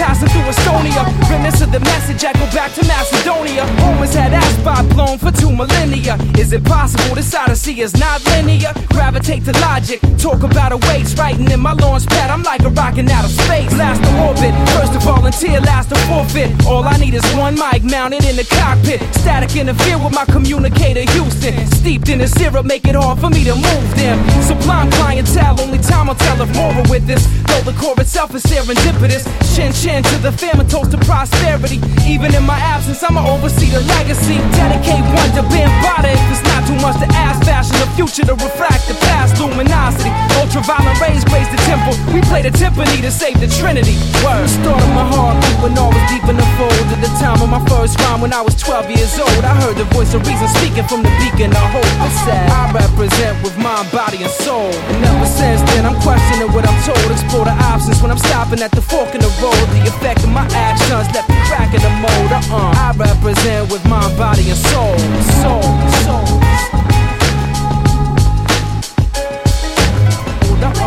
passing 0.07 0.29
through 0.29 0.47
Estonia. 0.47 1.03
Reminisce 1.29 1.63
of 1.63 1.73
the 1.73 1.81
message, 1.81 2.23
echo 2.23 2.47
back 2.55 2.73
to 2.75 2.83
Macedonia. 2.87 3.65
Romans 3.83 4.15
had 4.15 4.33
Aspot 4.33 4.89
blown 4.95 5.19
for 5.19 5.33
two 5.33 5.51
millennia. 5.51 6.15
Is 6.39 6.53
it 6.53 6.63
possible 6.65 7.15
this 7.17 7.35
odyssey 7.35 7.81
is 7.81 7.93
not 7.99 8.25
linear? 8.27 8.73
Gravitate 8.95 9.45
to 9.47 9.53
logic, 9.67 10.01
talk 10.17 10.43
about 10.45 10.71
a 10.71 10.79
weights. 10.87 11.13
Writing 11.19 11.51
in 11.51 11.61
my 11.61 11.73
launch 11.73 12.07
pad, 12.07 12.31
I'm 12.31 12.45
like 12.45 12.63
a 12.63 12.71
rocket 12.71 13.11
out 13.11 13.25
of 13.25 13.33
space. 13.33 13.73
Last 13.77 14.01
to 14.05 14.11
orbit, 14.27 14.55
first 14.75 14.93
to 14.93 15.01
volunteer, 15.01 15.61
last 15.61 15.89
to 15.91 15.97
forfeit. 16.07 16.51
All 16.67 16.85
I 16.85 16.97
need 16.99 17.15
is 17.15 17.27
one 17.35 17.55
mic 17.55 17.83
mounted 17.83 18.25
in 18.25 18.37
the 18.37 18.45
cockpit. 18.45 19.03
Static 19.17 19.57
interfere 19.57 19.99
with 19.99 20.15
my 20.15 20.25
communicator, 20.27 21.05
Houston. 21.13 21.67
Steeped 21.83 22.09
in 22.09 22.19
the 22.19 22.29
syrup, 22.29 22.65
make 22.65 22.87
it 22.87 22.95
hard 22.95 23.19
for 23.19 23.31
me 23.31 23.43
to 23.45 23.55
move 23.55 23.89
them. 23.97 24.17
Sublime 24.43 24.91
clientele, 24.93 25.61
only 25.61 25.79
time 25.79 26.07
will 26.07 26.15
tell 26.15 26.41
if 26.41 26.51
more 26.55 26.75
with 26.89 27.07
this. 27.07 27.27
Though 27.49 27.65
the 27.71 27.75
core 27.81 27.99
itself 27.99 28.35
is 28.35 28.45
serendipitous. 28.45 29.27
Shin 29.55 29.73
shin 29.97 30.03
to 30.13 30.19
the 30.23 30.33
famine, 30.33 30.69
toast 30.69 30.91
to 30.91 30.99
prosperity. 30.99 31.81
Even 32.07 32.35
in 32.35 32.45
my 32.45 32.59
absence, 32.59 33.03
I'ma 33.03 33.25
oversee 33.25 33.71
the 33.71 33.81
legacy. 33.97 34.37
Dedicate 34.53 35.05
one 35.17 35.31
to 35.37 35.43
Bambaataa 35.49 36.13
if 36.13 36.25
it's 36.33 36.45
not 36.45 36.63
too 36.69 36.79
much 36.85 36.99
to 37.01 37.09
ask. 37.17 37.45
Fashion 37.45 37.77
the 37.81 37.89
future 37.97 38.25
to 38.27 38.35
refract 38.35 38.89
the 38.89 38.95
past. 39.07 39.41
Luminosity, 39.41 40.11
ultraviolet 40.41 40.99
rays 41.01 41.25
grace 41.25 41.49
the 41.49 41.61
temple. 41.69 41.95
We 42.13 42.21
play 42.29 42.43
the 42.43 42.51
timpani 42.51 43.01
to 43.03 43.11
save 43.11 43.41
the 43.41 43.49
Trinity. 43.49 43.97
Word. 44.25 44.49
Started 44.49 44.93
my 44.93 45.07
heartbeat 45.07 45.57
when 45.63 45.79
all 45.79 45.93
was 45.93 46.05
deep 46.11 46.25
in 46.29 46.37
the 46.37 46.49
fold. 46.59 46.87
At 46.93 47.01
the 47.01 47.13
time 47.21 47.41
of 47.41 47.49
my 47.49 47.63
first 47.71 47.99
rhyme 48.01 48.21
when 48.21 48.33
I 48.33 48.43
was 48.43 48.55
12 48.57 48.91
years 48.91 49.15
old, 49.19 49.43
I 49.45 49.55
heard 49.63 49.77
the 49.77 49.89
voice 49.97 50.13
of 50.15 50.27
reason 50.27 50.49
speaking 50.61 50.87
from 50.89 51.03
the 51.03 51.13
beacon 51.21 51.53
of 51.55 51.67
hope. 51.73 51.93
It 52.05 52.15
said, 52.27 52.47
I 52.51 52.73
represent 52.73 53.41
with 53.43 53.57
mind, 53.59 53.91
body, 53.93 54.23
and 54.23 54.33
soul. 54.45 54.73
And 54.93 55.05
ever 55.05 55.27
since 55.27 55.63
then, 55.73 55.87
I'm 55.87 55.99
questioning 56.03 56.51
what 56.53 56.67
I'm 56.67 56.79
told. 56.85 57.07
Explore 57.11 57.47
the 57.47 57.57
options 57.73 58.03
when 58.03 58.11
I'm 58.11 58.21
stopping 58.21 58.61
at 58.61 58.73
the 58.73 58.83
fork 58.83 59.15
in 59.15 59.21
the 59.23 59.33
road. 59.41 59.65
The 59.73 59.86
effect 59.87 60.25
of 60.25 60.31
my 60.31 60.47
actions 60.53 61.07
left 61.15 61.31
a 61.31 61.37
crack 61.49 61.73
in 61.75 61.81
the 61.81 61.91
mold. 62.03 62.33
Uh-uh. 62.33 62.73
I 62.77 62.95
represent 62.97 63.71
with 63.71 63.85
mind, 63.89 64.17
body, 64.19 64.51
and 64.51 64.59
soul. 64.59 64.99
Soul, 65.43 65.63
soul. 66.05 66.37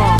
Walk 0.00 0.19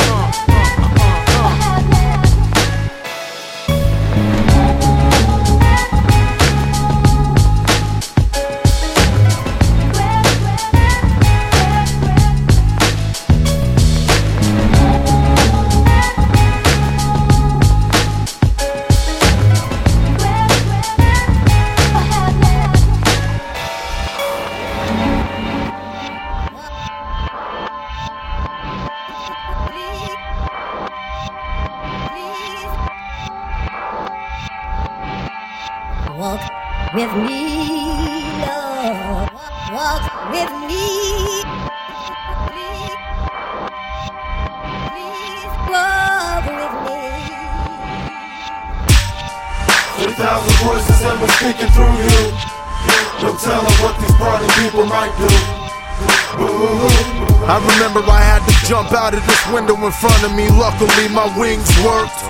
in 59.91 59.99
front 59.99 60.23
of 60.23 60.31
me. 60.39 60.47
Luckily, 60.55 61.11
my 61.11 61.27
wings 61.35 61.67
worked. 61.83 62.23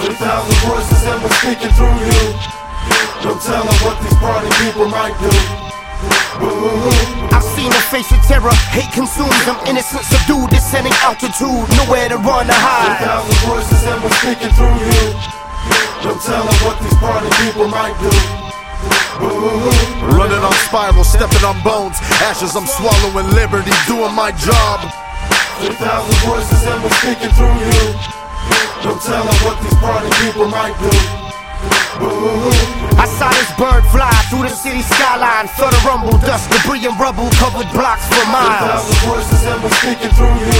Three 0.00 0.16
thousand 0.16 0.56
voices 0.64 1.04
and 1.04 1.20
we're 1.20 1.36
speaking 1.44 1.72
through 1.76 1.96
you. 2.08 2.20
No 3.20 3.36
telling 3.36 3.78
what 3.84 4.00
these 4.00 4.16
party 4.16 4.48
people 4.64 4.88
might 4.88 5.12
do. 5.20 5.32
I've 7.36 7.44
seen 7.52 7.68
a 7.68 7.82
face 7.92 8.08
of 8.10 8.20
terror, 8.24 8.50
hate 8.72 8.90
consumes 8.96 9.36
them, 9.44 9.60
innocent 9.68 10.02
subdued, 10.08 10.48
descending 10.50 10.96
altitude, 11.04 11.68
nowhere 11.76 12.08
to 12.08 12.16
run 12.16 12.48
or 12.48 12.56
Three 12.56 12.64
hide. 12.64 13.04
thousand 13.04 13.38
voices 13.44 13.80
and 13.84 13.98
we're 14.00 14.16
speaking 14.24 14.52
through 14.56 14.76
you. 14.80 15.02
No 16.02 16.16
telling 16.18 16.58
what 16.64 16.80
these 16.80 16.96
party 16.96 17.28
people 17.44 17.68
might 17.68 17.94
do. 18.00 18.10
Running 20.16 20.42
on 20.42 20.56
spirals, 20.66 21.12
stepping 21.12 21.44
on 21.44 21.60
bones. 21.62 22.00
Ashes, 22.24 22.56
I'm 22.56 22.66
swallowing 22.66 23.28
liberty, 23.36 23.70
doing 23.86 24.16
my 24.16 24.32
job. 24.32 24.80
Three 25.62 25.78
thousand 25.78 26.18
voices 26.26 26.66
and 26.66 26.82
we're 26.82 26.90
speaking 26.98 27.30
through 27.38 27.54
you. 27.62 27.78
No 28.82 28.98
telling 28.98 29.38
what 29.46 29.54
these 29.62 29.78
party 29.78 30.10
people 30.18 30.50
might 30.50 30.74
do. 30.82 30.90
I 32.98 33.06
saw 33.06 33.30
this 33.30 33.46
bird 33.54 33.86
fly 33.94 34.10
through 34.26 34.50
the 34.50 34.54
city 34.58 34.82
skyline, 34.82 35.46
felt 35.54 35.70
a 35.70 35.78
rumble, 35.86 36.18
dust, 36.26 36.50
debris, 36.50 36.82
and 36.82 36.98
rubble 36.98 37.30
covered 37.38 37.70
blocks 37.70 38.02
for 38.10 38.26
Three 38.26 38.34
miles. 38.34 38.90
thousand 38.90 38.98
voices 39.06 39.42
and 39.46 39.58
we're 39.62 39.76
speaking 39.78 40.10
through 40.18 40.34
you. 40.42 40.58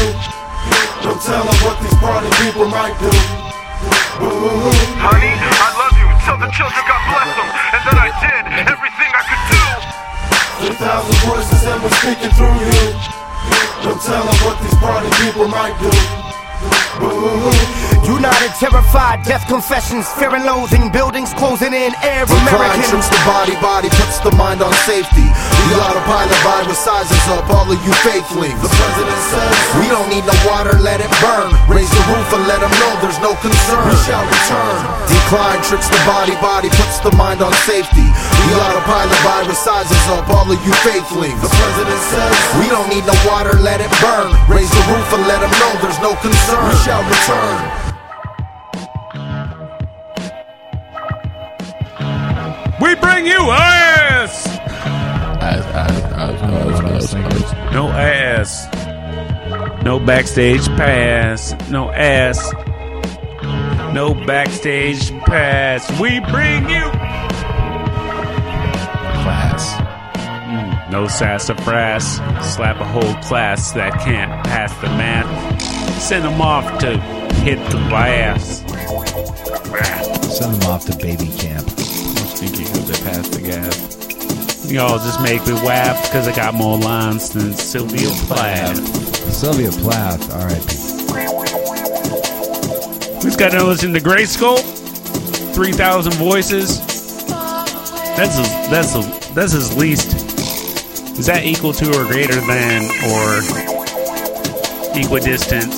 No 1.02 1.18
telling 1.18 1.58
what 1.66 1.82
these 1.82 1.98
party 1.98 2.30
people 2.38 2.70
might 2.70 2.94
do. 3.02 3.10
Honey, 5.02 5.34
I 5.34 5.68
love 5.82 5.94
you. 5.98 6.06
Tell 6.22 6.38
the 6.38 6.46
children 6.54 6.78
God 6.86 7.02
bless 7.10 7.30
them. 7.34 7.48
And 7.74 7.82
then 7.90 7.98
I 7.98 8.08
did 8.22 8.42
everything 8.70 9.10
I 9.10 9.22
could 9.26 9.42
do. 9.50 9.62
Three 10.62 10.78
thousand 10.78 11.16
voices 11.26 11.58
and 11.66 11.82
we're 11.82 11.96
speaking 11.98 12.30
through 12.38 12.54
you. 12.70 13.21
No 13.84 13.98
telling 13.98 14.38
what 14.46 14.56
these 14.62 14.78
party 14.78 15.10
people 15.22 15.48
might 15.48 15.74
do. 15.80 15.90
United, 18.06 18.52
terrified, 18.58 19.22
death 19.24 19.46
confessions, 19.48 20.06
fear 20.18 20.34
and 20.34 20.44
loathing, 20.44 20.90
buildings 20.90 21.32
closing 21.34 21.72
in, 21.72 21.90
air 22.02 22.26
The 22.26 22.34
trips 22.86 23.08
the 23.10 23.22
body, 23.26 23.54
body 23.62 23.88
puts 23.90 24.18
the 24.20 24.30
mind 24.34 24.62
on 24.62 24.72
safety. 24.86 25.26
We 25.26 25.74
gotta 25.74 26.02
pile 26.06 26.26
the 26.26 26.34
autopilot 26.34 26.42
virus 26.42 26.78
sizes 26.78 27.24
up 27.34 27.48
all 27.50 27.66
of 27.70 27.78
you 27.86 27.92
fakelings. 28.06 28.58
The 28.62 28.70
president 28.70 29.20
says 29.30 29.54
we 29.78 29.86
don't 29.88 30.10
need 30.10 30.26
no 30.26 30.34
water, 30.46 30.78
let 30.78 31.00
it 31.00 31.10
burn. 31.22 31.61
Raise 32.02 32.08
the 32.08 32.18
roof 32.18 32.32
and 32.34 32.46
let 32.48 32.60
them 32.60 32.70
know 32.80 32.98
there's 33.00 33.20
no 33.20 33.34
concern. 33.38 33.86
We 33.86 33.94
shall 34.02 34.26
return. 34.26 34.78
Decline 35.06 35.62
tricks 35.62 35.88
the 35.88 36.02
body, 36.06 36.34
body 36.42 36.68
puts 36.70 36.98
the 36.98 37.14
mind 37.16 37.42
on 37.42 37.52
safety. 37.62 38.02
The 38.02 38.58
autopilot 38.58 39.18
virus 39.22 39.58
sizes 39.58 40.06
up 40.10 40.28
all 40.28 40.50
of 40.50 40.58
you 40.66 40.72
fakelings. 40.82 41.40
The 41.40 41.48
president 41.48 42.00
says 42.10 42.34
we 42.58 42.66
don't 42.68 42.88
need 42.88 43.06
no 43.06 43.14
water, 43.26 43.54
let 43.62 43.80
it 43.80 43.90
burn. 44.02 44.34
Raise 44.50 44.70
the 44.70 44.82
roof 44.90 45.12
and 45.14 45.26
let 45.28 45.40
them 45.40 45.50
know 45.62 45.78
there's 45.78 46.00
no 46.00 46.14
concern. 46.18 46.70
We 46.70 46.76
shall 46.82 47.04
return. 47.06 47.58
We 52.80 52.94
bring 52.96 53.26
you 53.26 53.50
ass. 53.52 54.46
No 57.72 57.88
ass. 57.90 58.81
No 59.84 59.98
backstage 59.98 60.64
pass. 60.76 61.54
No 61.68 61.90
ass. 61.90 62.52
No 63.92 64.14
backstage 64.14 65.10
pass. 65.22 65.90
We 66.00 66.20
bring 66.20 66.68
you 66.70 66.88
class. 69.22 69.74
Mm, 70.46 70.90
no 70.92 71.08
sassafras. 71.08 72.20
Slap 72.54 72.80
a 72.80 72.84
whole 72.84 73.14
class 73.22 73.72
that 73.72 73.92
can't 74.00 74.30
pass 74.44 74.72
the 74.80 74.86
math. 74.86 75.60
Send 76.00 76.24
them 76.24 76.40
off 76.40 76.78
to 76.78 76.98
hit 77.42 77.58
the 77.70 77.78
glass. 77.88 78.58
Send 80.38 80.54
them 80.54 80.70
off 80.70 80.86
to 80.86 80.96
baby 80.98 81.26
camp. 81.38 81.68
Stinky 81.70 82.62
because 82.64 82.88
they 82.88 83.10
passed 83.10 83.32
the 83.32 83.40
gas. 83.42 84.70
Y'all 84.70 84.98
just 84.98 85.20
make 85.22 85.44
me 85.44 85.52
laugh 85.66 86.00
because 86.04 86.28
I 86.28 86.36
got 86.36 86.54
more 86.54 86.78
lines 86.78 87.30
than 87.30 87.52
Sylvia 87.52 88.08
Plath. 88.26 89.11
Sylvia 89.30 89.70
Plath, 89.70 90.32
R.I.P. 90.32 90.82
Who's 93.22 93.36
got 93.36 93.52
to 93.52 93.62
listen 93.64 93.92
to 93.92 94.00
Grayskull? 94.00 94.58
3,000 95.54 96.12
voices. 96.14 96.78
That's 98.16 98.36
his, 98.36 98.48
that's 98.70 98.92
his, 98.94 99.34
that's 99.34 99.52
his 99.52 99.76
least. 99.76 100.14
Is 101.18 101.26
that 101.26 101.44
equal 101.44 101.72
to 101.74 101.86
or 101.90 102.04
greater 102.06 102.34
than 102.34 102.84
or 103.12 103.38
equidistant 104.98 105.72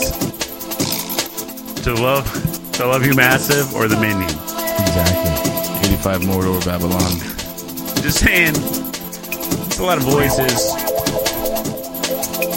to 1.82 1.94
love 1.94 2.72
to 2.72 2.86
love 2.86 3.04
you 3.04 3.14
massive 3.14 3.74
or 3.74 3.88
the 3.88 3.96
minion? 3.96 4.22
Exactly. 4.24 5.88
85 5.90 6.20
Mordor 6.22 6.64
Babylon. 6.64 7.18
Just 8.02 8.18
saying, 8.20 8.54
it's 8.54 9.78
a 9.78 9.82
lot 9.82 9.98
of 9.98 10.04
voices. 10.04 10.83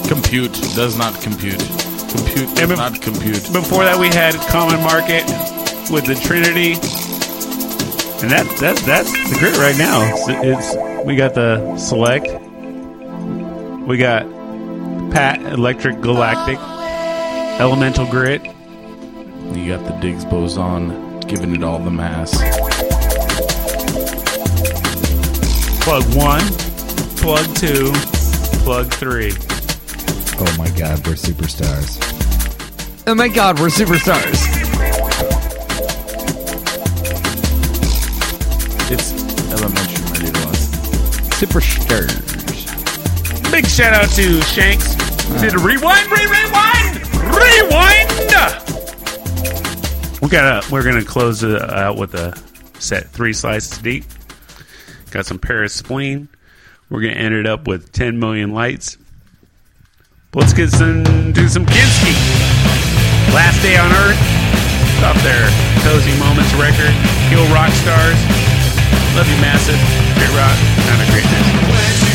Compute 0.08 0.54
does 0.76 0.98
not 0.98 1.22
compute. 1.22 1.60
Compute 1.60 2.56
does 2.56 2.70
bef- 2.70 2.78
not 2.78 3.02
compute. 3.02 3.44
Before 3.52 3.84
that, 3.84 3.98
we 4.00 4.08
had 4.08 4.36
Common 4.48 4.82
Market 4.82 5.26
with 5.92 6.06
the 6.06 6.16
Trinity, 6.16 6.74
and 8.22 8.32
that 8.32 8.48
that 8.62 8.78
that's 8.86 9.12
the 9.12 9.36
grit 9.38 9.58
right 9.58 9.78
now. 9.78 10.02
It's, 10.16 10.72
it's 10.74 11.06
we 11.06 11.18
got 11.18 11.34
the 11.34 11.76
Select, 11.78 12.26
we 13.86 13.98
got 13.98 14.24
Pat 15.12 15.42
Electric 15.42 16.00
Galactic, 16.00 16.58
Elemental 17.60 18.06
Grit. 18.06 18.46
You 18.46 19.76
got 19.76 19.86
the 19.86 19.98
Diggs 20.00 20.24
boson 20.24 21.20
giving 21.22 21.54
it 21.54 21.64
all 21.64 21.80
the 21.80 21.92
mass. 21.92 22.32
Plug 25.84 26.04
one, 26.16 26.42
plug 27.18 27.54
two, 27.58 27.92
plug 28.64 28.94
three. 28.94 29.34
Oh 30.40 30.56
my 30.58 30.70
god, 30.78 31.06
we're 31.08 31.14
superstars. 31.14 31.98
Oh 33.08 33.16
my 33.16 33.28
god, 33.28 33.60
we're 33.60 33.68
superstars. 33.70 34.36
It's 38.92 39.12
elementary, 39.52 40.04
my 40.06 40.18
little 40.26 40.46
ones. 40.46 40.70
Superstars. 41.40 42.24
Big 43.52 43.66
shout 43.68 43.94
out 43.94 44.10
to 44.10 44.42
Shanks. 44.44 44.96
Uh. 45.30 45.42
Did 45.42 45.56
a 45.56 45.60
rewind, 45.60 46.10
re 46.12 46.26
rewind, 46.26 47.02
rewind. 47.36 48.12
We 50.22 50.30
got 50.30 50.64
to 50.64 50.72
We're 50.72 50.84
gonna 50.84 51.04
close 51.06 51.44
it 51.44 51.62
out 51.62 51.98
with 51.98 52.14
a 52.16 52.34
set 52.80 53.08
three 53.10 53.34
slices 53.34 53.78
deep. 53.78 54.06
Got 55.12 55.26
some 55.26 55.40
Paris 55.40 55.74
spleen. 55.74 56.28
We're 56.90 57.02
gonna 57.02 57.14
end 57.14 57.34
it 57.34 57.46
up 57.46 57.68
with 57.68 57.92
10 57.92 58.20
million 58.20 58.54
lights. 58.54 58.98
Let's 60.36 60.52
get 60.54 60.70
some 60.70 61.04
do 61.32 61.48
some 61.48 61.66
Kinski. 61.66 62.14
Last 63.34 63.62
day 63.62 63.78
on 63.78 63.92
Earth. 63.92 64.20
Up 65.04 65.16
there, 65.24 65.48
Cosy 65.84 66.12
Moments 66.20 66.54
record. 66.56 66.94
Kill 67.30 67.46
Rock 67.54 67.72
Stars. 67.72 68.20
Love 69.16 69.30
you, 69.30 69.38
massive. 69.40 69.80
Grit 70.18 70.32
Rock. 70.36 70.58
Kind 70.88 71.02
of 71.02 71.08
greatness. 71.14 72.07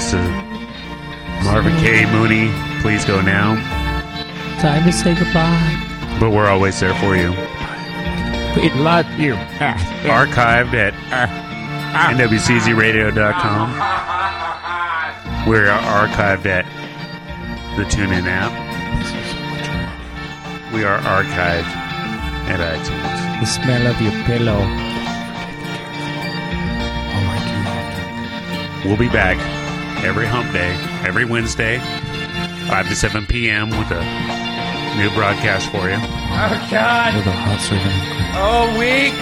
Time 0.00 0.08
for 0.08 0.08
us 0.08 0.10
to. 0.12 1.44
Marvin 1.44 1.76
K. 1.78 2.06
Mooney, 2.10 2.50
please 2.80 3.04
go 3.04 3.20
now. 3.20 3.56
Time 4.60 4.84
to 4.84 4.92
say 4.92 5.14
goodbye. 5.14 6.16
But 6.18 6.30
we're 6.30 6.48
always 6.48 6.80
there 6.80 6.94
for 6.94 7.16
you. 7.16 7.30
We 8.56 8.70
love 8.80 9.06
you. 9.18 9.34
Archived 10.04 10.74
at 10.74 10.94
nwczradio.com. 12.16 13.70
We're 15.48 15.66
archived 15.66 16.46
at 16.46 16.64
the 17.76 17.84
TuneIn 17.84 18.26
app. 18.26 18.52
We 20.72 20.84
are 20.84 20.98
archived 21.00 21.74
at 22.48 22.60
iTunes. 22.60 23.40
The 23.40 23.46
smell 23.46 23.86
of 23.86 24.00
your 24.00 24.12
pillow. 24.24 24.66
We'll 28.84 28.96
be 28.96 29.08
back 29.08 29.59
every 30.04 30.26
hump 30.26 30.52
day, 30.52 30.72
every 31.06 31.24
Wednesday, 31.24 31.78
5 32.68 32.88
to 32.88 32.94
7 32.96 33.26
p.m. 33.26 33.70
with 33.70 33.90
a 33.90 34.02
new 34.96 35.10
broadcast 35.14 35.70
for 35.70 35.88
you. 35.88 35.96
Oh, 35.98 36.68
God. 36.70 37.14
With 37.16 37.26
a 37.26 37.32
hot 37.32 37.60
serving. 37.60 38.00
Oh, 38.36 38.78
weak. 38.78 39.14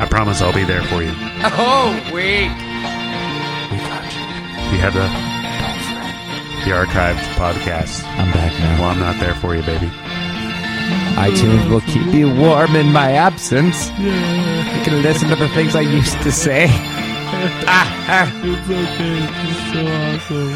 I 0.00 0.06
promise 0.08 0.40
I'll 0.42 0.52
be 0.52 0.64
there 0.64 0.82
for 0.84 1.02
you. 1.02 1.12
Oh, 1.44 1.92
weak. 2.12 2.50
You 4.72 4.78
have 4.78 4.94
the 4.94 5.06
the 6.64 6.70
archived 6.70 7.18
podcast. 7.34 8.04
I'm 8.16 8.32
back 8.32 8.52
now. 8.60 8.80
Well, 8.80 8.90
I'm 8.90 8.98
not 9.00 9.18
there 9.20 9.34
for 9.34 9.54
you, 9.54 9.62
baby. 9.62 9.86
iTunes 11.18 11.68
will 11.68 11.80
keep 11.82 12.06
you 12.14 12.32
warm 12.34 12.74
in 12.76 12.92
my 12.92 13.12
absence. 13.12 13.88
You 13.98 14.82
can 14.84 15.02
listen 15.02 15.28
to 15.28 15.36
the 15.36 15.48
things 15.50 15.74
I 15.74 15.80
used 15.82 16.20
to 16.22 16.30
say. 16.32 16.66
ah, 17.66 17.91
Ah. 18.04 18.30
It's 18.44 18.68
okay. 18.68 19.18
It's 19.48 19.62
so 19.72 19.80
awesome. 19.86 20.52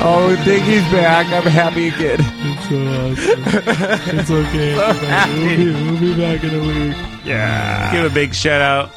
Oh, 0.00 0.36
Diggy's 0.44 0.92
back. 0.92 1.26
I'm 1.32 1.42
happy 1.50 1.88
again. 1.88 2.18
It's 2.20 2.68
so 2.68 2.76
awesome. 2.76 4.18
It's 4.18 4.30
okay. 4.30 4.74
So 4.74 4.92
happy. 5.06 5.32
We'll, 5.40 5.74
be, 5.74 5.90
we'll 5.90 6.00
be 6.00 6.20
back 6.20 6.44
in 6.44 6.54
a 6.54 6.60
week. 6.60 6.96
Yeah. 7.24 7.92
Give 7.92 8.10
a 8.10 8.14
big 8.14 8.34
shout 8.34 8.60
out 8.60 8.90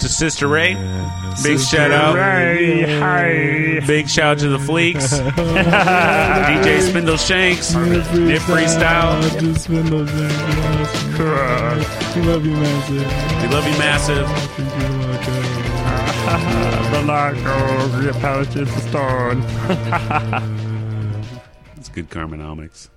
to 0.00 0.08
Sister 0.08 0.46
Ray. 0.46 0.74
Big 1.42 1.58
Sister 1.58 1.76
shout 1.76 1.90
out. 1.90 2.14
Ray, 2.14 2.98
hi. 2.98 3.80
Big 3.86 4.08
shout 4.08 4.32
out 4.32 4.38
to 4.40 4.48
the 4.48 4.58
Fleeks. 4.58 5.18
DJ 5.32 6.80
Spindle 6.82 7.16
Shanks. 7.16 7.74
Nip 7.74 8.42
Freestyle. 8.42 9.22
Just 9.40 9.64
spindle 9.64 10.04
We 12.14 12.28
love 12.28 12.44
you, 12.46 12.52
massive. 12.52 13.42
We 13.42 13.48
love 13.48 13.66
you, 13.66 13.78
massive. 13.78 14.28
the 16.92 17.02
Narcos, 17.06 18.02
your 18.02 18.12
pouch 18.14 18.54
is 18.56 18.70
stone. 18.82 19.42
It's 21.78 21.88
good 21.88 22.10
Carmenomics. 22.10 22.88